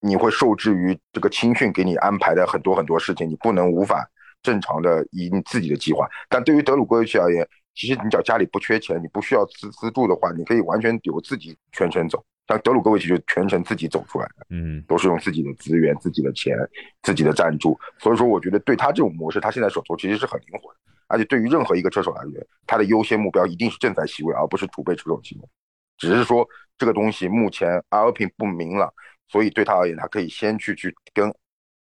[0.00, 4.04] 你会受制于这个青训给你安排的很多很多事情，你不能无法
[4.42, 6.04] 正常的以你自己的计划。
[6.28, 7.48] 但对于德鲁戈维奇而言，
[7.78, 12.22] 其实你只要家里不缺钱，你不需要资资助的话，你可以完全由自己全程走。
[12.48, 16.56] 像德鲁戈维奇就全程自己走出来的，嗯都是用自己的资源、自己的钱、
[17.02, 25.42] 自己的赞助，所以说我觉得对他这种模式，他现在手头其实是很灵活的，而且对于任何一个车手而言，他的优先目标一定是正在席位，而不是储备车手席位。
[25.98, 26.48] 只是说
[26.78, 28.92] 这个东西目前 Alpine 不明朗，
[29.28, 31.32] 所以对他而言，他可以先去去跟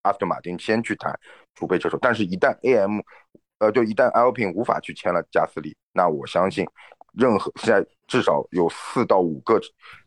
[0.02, 1.16] 阿斯顿马丁先去谈
[1.54, 3.00] 储备车手，但是一旦 AM，
[3.58, 6.66] 呃，就一旦 Alpine 无法去签了加斯利，那我相信
[7.12, 9.60] 任何现在至少有四到五个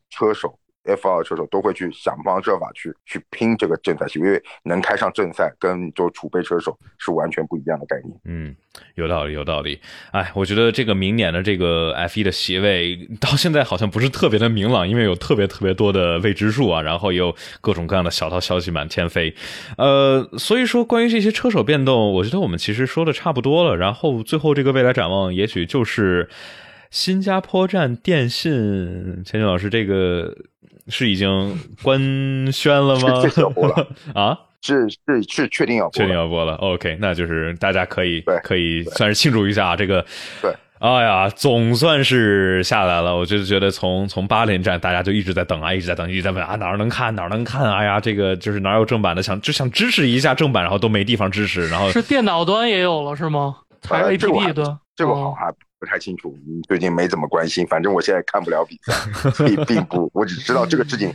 [0.09, 8.19] 车手 F 二车手都会去想方设法去去拼这个正赛席位，因为能开上正赛跟就储备车手是完全不一样的概念。
[8.25, 8.55] 嗯，
[8.95, 9.79] 有道理，有道理。
[10.11, 19.35] 哎，我觉得这个明年的这个 F 一的席位到现在好像不是特别的明朗，因为有特别特别多的未知数啊，然后有各种各样的小道消息满天飞。
[19.77, 23.77] 呃，所以说关于这些车手变动，我觉得我们其实说的差不多了。
[23.77, 26.29] 然后最后这个未来展望，也许就是
[26.89, 30.35] 新加坡站电信，钱军老师，这个
[30.87, 31.99] 是已经官
[32.51, 33.09] 宣了吗？
[33.67, 34.37] 了 啊？
[34.63, 40.05] 是是是确定要播确定了，要播了，OK，那就是大家可以可以算是庆祝一下啊这个。
[40.39, 43.15] 对，哎呀，总算是下来了。
[43.17, 47.73] 我就觉得从从八连站，大家就一直在等啊，一直在等，一直在问啊哪儿能看哪儿能看。
[47.73, 53.55] 哎呀，这个就是哪有正版的，想就想支持一下正版，然后都没地方支持，然后是电脑端也有了是吗？
[53.89, 54.77] 还是呃这个我 APP 还端？
[54.95, 55.51] 这个我哦还
[55.81, 58.93] 不太清楚，嗯最近没怎么关心，反正我现在看不了比赛，
[59.33, 61.11] 所以并不，我只知道这个事情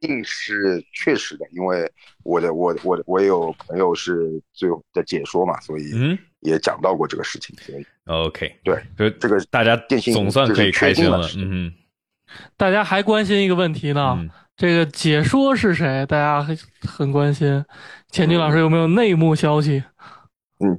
[0.00, 1.88] 定是确实的，因为
[2.24, 11.72] 我的我我我也有朋友是最后的解说嘛，所以嗯也讲到过这个事情，所以，OK，对，就这个大家电信总算可以开心了嗯
[12.56, 16.04] 大家还关心一个问题呢，嗯这个解说是谁？
[16.06, 17.64] 大家很很关心。
[18.10, 19.78] 钱军老师有没有内幕消息？
[19.78, 19.84] 嗯，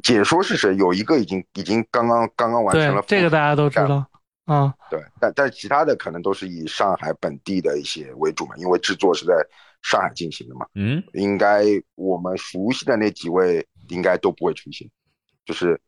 [0.04, 0.76] 解说是谁？
[0.76, 4.06] 有一个已经已经刚刚刚刚完成了，这个大家都知道
[4.46, 4.74] 啊。
[4.90, 9.34] 对，但但其他的可能都是以上海本地的一些为主嘛，因为制作是在
[9.82, 11.64] 上海进行的嘛，嗯应该
[11.96, 14.90] 我们熟悉的那几位应该都不会出现，
[15.46, 15.80] 就是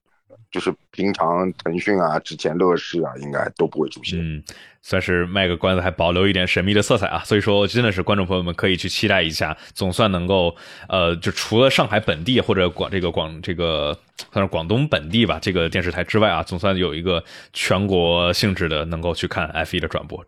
[0.51, 4.19] 就是平常腾讯啊、之前乐视啊，应该都不会出现。
[4.19, 4.43] 嗯，
[4.81, 7.23] 算是卖个关子，还保留一点神秘的色彩啊。
[7.25, 10.55] 所以说，真的是观众朋友们可以去期待一下，总算能够
[10.89, 13.97] 呃，就除了上海本地或者广这个广这个
[14.33, 17.23] 算是广东本地吧，这个电视台之外啊，总算有一个
[17.53, 20.23] 全国性质的能够去看 F 一的转播，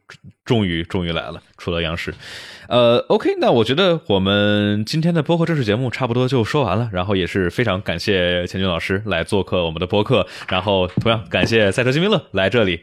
[0.45, 2.13] 终于终于来了，除了央视。
[2.67, 12.81] 呃，OK，那我觉得我们今天的播客正式节目差不多就说完了，然后也是非常感谢钱军老师来做客我们的播客，然后同样感谢赛车金明乐来这里。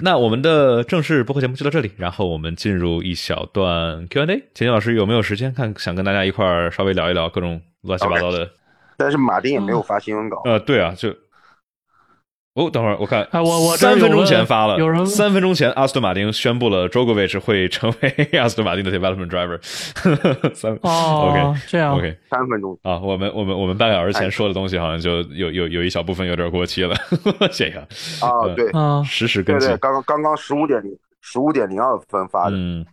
[0.00, 4.26] 那我们的正式播客节目就到这里，然后我们进入一小段 Q&A。
[4.26, 5.72] 钱军老师有没有时间看？
[5.76, 8.48] 想跟大家一块儿稍微聊一聊各种乱七八糟的。
[8.96, 11.14] 但是马丁也没有发新闻稿，呃，对啊，就
[12.58, 19.58] 哦，等会儿我看，哎我我三分钟前发了，有人三分钟前，阿斯顿马丁宣布了 Drogovic 会成为阿斯顿马丁的 development driver
[20.54, 20.76] 三。
[20.82, 21.96] 哦 OK 这样。
[21.96, 22.76] OK 三分钟。
[22.82, 26.96] 啊，我们我们我们半个小时前说的东西，好像就有有有一小部分有点过期了，
[27.52, 27.80] 这个
[28.20, 28.68] 啊，嗯对。
[28.70, 29.68] 啊，实时更新。
[29.68, 30.90] 对对，，刚刚刚刚十五点零
[31.20, 32.84] 十五点零二分发的，嗯